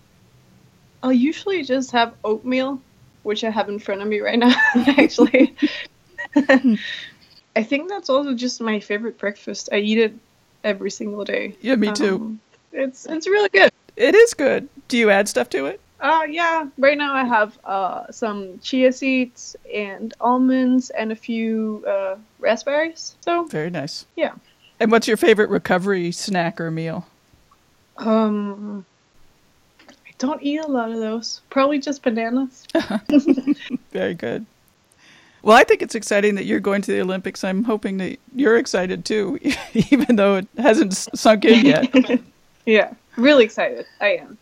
I'll 1.02 1.12
usually 1.12 1.62
just 1.62 1.92
have 1.92 2.14
oatmeal, 2.24 2.80
which 3.22 3.42
I 3.44 3.50
have 3.50 3.68
in 3.68 3.78
front 3.78 4.02
of 4.02 4.08
me 4.08 4.20
right 4.20 4.38
now, 4.38 4.54
actually. 4.74 5.54
I 6.36 7.62
think 7.62 7.88
that's 7.88 8.10
also 8.10 8.34
just 8.34 8.60
my 8.60 8.80
favorite 8.80 9.18
breakfast. 9.18 9.70
I 9.72 9.76
eat 9.76 9.98
it 9.98 10.14
every 10.62 10.90
single 10.90 11.24
day. 11.24 11.56
Yeah, 11.60 11.76
me 11.76 11.92
too. 11.92 12.16
Um, 12.16 12.40
it's 12.72 13.06
it's 13.06 13.26
really 13.26 13.48
good. 13.48 13.72
It 13.96 14.14
is 14.14 14.34
good. 14.34 14.68
Do 14.88 14.96
you 14.96 15.10
add 15.10 15.28
stuff 15.28 15.48
to 15.50 15.66
it? 15.66 15.80
Uh 16.00 16.22
yeah. 16.28 16.66
Right 16.78 16.96
now 16.96 17.12
I 17.14 17.24
have 17.24 17.58
uh 17.64 18.10
some 18.10 18.58
chia 18.60 18.92
seeds 18.92 19.54
and 19.72 20.14
almonds 20.20 20.90
and 20.90 21.12
a 21.12 21.16
few 21.16 21.84
uh 21.86 22.16
raspberries. 22.38 23.14
So 23.20 23.44
Very 23.44 23.70
nice. 23.70 24.06
yeah. 24.16 24.32
And 24.78 24.90
what's 24.90 25.06
your 25.06 25.16
favorite 25.18 25.50
recovery 25.50 26.10
snack 26.12 26.60
or 26.60 26.70
meal? 26.70 27.06
Um 27.98 28.84
I 29.88 30.12
don't 30.18 30.42
eat 30.42 30.58
a 30.60 30.66
lot 30.66 30.90
of 30.90 30.98
those. 30.98 31.40
Probably 31.50 31.78
just 31.78 32.02
bananas. 32.02 32.66
Very 33.92 34.14
good. 34.14 34.46
Well, 35.42 35.56
I 35.56 35.64
think 35.64 35.80
it's 35.80 35.94
exciting 35.94 36.34
that 36.34 36.44
you're 36.44 36.60
going 36.60 36.82
to 36.82 36.92
the 36.92 37.00
Olympics. 37.00 37.44
I'm 37.44 37.64
hoping 37.64 37.96
that 37.96 38.18
you're 38.34 38.58
excited 38.58 39.06
too, 39.06 39.38
even 39.90 40.16
though 40.16 40.36
it 40.36 40.46
hasn't 40.58 40.92
sunk 40.94 41.46
in 41.46 41.64
yet. 41.64 42.20
yeah. 42.66 42.92
Really 43.16 43.44
excited. 43.44 43.86
I 44.02 44.16
am. 44.16 44.36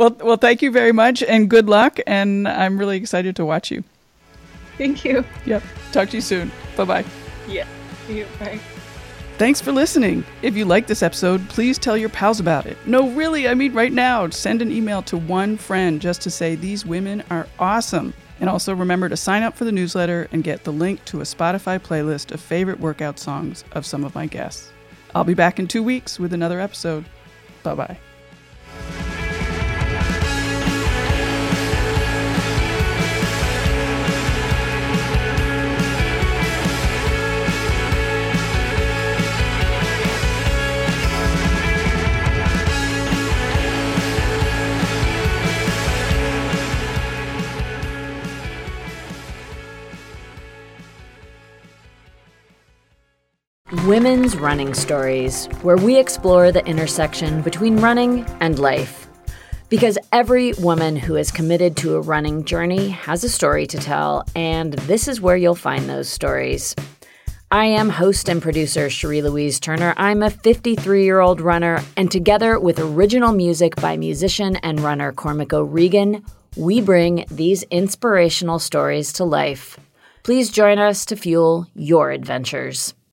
Well, 0.00 0.16
well, 0.18 0.36
thank 0.38 0.62
you 0.62 0.70
very 0.70 0.92
much 0.92 1.22
and 1.22 1.50
good 1.50 1.68
luck. 1.68 1.98
And 2.06 2.48
I'm 2.48 2.78
really 2.78 2.96
excited 2.96 3.36
to 3.36 3.44
watch 3.44 3.70
you. 3.70 3.84
Thank 4.78 5.04
you. 5.04 5.24
Yep. 5.44 5.62
Talk 5.92 6.08
to 6.08 6.16
you 6.16 6.22
soon. 6.22 6.50
Bye 6.74 6.84
bye. 6.84 7.04
Yeah. 7.46 7.66
See 8.06 8.18
you. 8.18 8.26
Bye. 8.38 8.58
Thanks 9.36 9.60
for 9.60 9.72
listening. 9.72 10.24
If 10.40 10.56
you 10.56 10.64
like 10.64 10.86
this 10.86 11.02
episode, 11.02 11.46
please 11.50 11.78
tell 11.78 11.98
your 11.98 12.08
pals 12.08 12.40
about 12.40 12.64
it. 12.64 12.78
No, 12.86 13.10
really, 13.10 13.46
I 13.46 13.52
mean 13.52 13.74
right 13.74 13.92
now. 13.92 14.28
Send 14.30 14.62
an 14.62 14.72
email 14.72 15.02
to 15.02 15.18
one 15.18 15.58
friend 15.58 16.00
just 16.00 16.22
to 16.22 16.30
say 16.30 16.54
these 16.54 16.86
women 16.86 17.22
are 17.28 17.46
awesome. 17.58 18.14
And 18.40 18.48
also 18.48 18.74
remember 18.74 19.10
to 19.10 19.18
sign 19.18 19.42
up 19.42 19.54
for 19.54 19.66
the 19.66 19.72
newsletter 19.72 20.28
and 20.32 20.42
get 20.42 20.64
the 20.64 20.72
link 20.72 21.04
to 21.06 21.20
a 21.20 21.24
Spotify 21.24 21.78
playlist 21.78 22.32
of 22.32 22.40
favorite 22.40 22.80
workout 22.80 23.18
songs 23.18 23.64
of 23.72 23.84
some 23.84 24.04
of 24.04 24.14
my 24.14 24.26
guests. 24.26 24.70
I'll 25.14 25.24
be 25.24 25.34
back 25.34 25.58
in 25.58 25.68
two 25.68 25.82
weeks 25.82 26.18
with 26.18 26.32
another 26.32 26.58
episode. 26.58 27.04
Bye 27.62 27.74
bye. 27.74 27.98
Women's 54.02 54.34
Running 54.34 54.72
Stories, 54.72 55.44
where 55.60 55.76
we 55.76 55.98
explore 55.98 56.50
the 56.50 56.64
intersection 56.64 57.42
between 57.42 57.76
running 57.80 58.24
and 58.40 58.58
life. 58.58 59.06
Because 59.68 59.98
every 60.10 60.54
woman 60.54 60.96
who 60.96 61.16
is 61.16 61.30
committed 61.30 61.76
to 61.76 61.96
a 61.96 62.00
running 62.00 62.46
journey 62.46 62.88
has 62.88 63.24
a 63.24 63.28
story 63.28 63.66
to 63.66 63.76
tell, 63.76 64.24
and 64.34 64.72
this 64.72 65.06
is 65.06 65.20
where 65.20 65.36
you'll 65.36 65.54
find 65.54 65.86
those 65.86 66.08
stories. 66.08 66.74
I 67.50 67.66
am 67.66 67.90
host 67.90 68.30
and 68.30 68.40
producer 68.40 68.88
Cherie 68.88 69.20
Louise 69.20 69.60
Turner. 69.60 69.92
I'm 69.98 70.22
a 70.22 70.30
53 70.30 71.04
year 71.04 71.20
old 71.20 71.42
runner, 71.42 71.84
and 71.94 72.10
together 72.10 72.58
with 72.58 72.78
original 72.78 73.34
music 73.34 73.76
by 73.76 73.98
musician 73.98 74.56
and 74.62 74.80
runner 74.80 75.12
Cormac 75.12 75.52
O'Regan, 75.52 76.24
we 76.56 76.80
bring 76.80 77.26
these 77.30 77.64
inspirational 77.64 78.60
stories 78.60 79.12
to 79.12 79.24
life. 79.24 79.78
Please 80.22 80.48
join 80.48 80.78
us 80.78 81.04
to 81.04 81.16
fuel 81.16 81.66
your 81.74 82.10
adventures. 82.12 82.94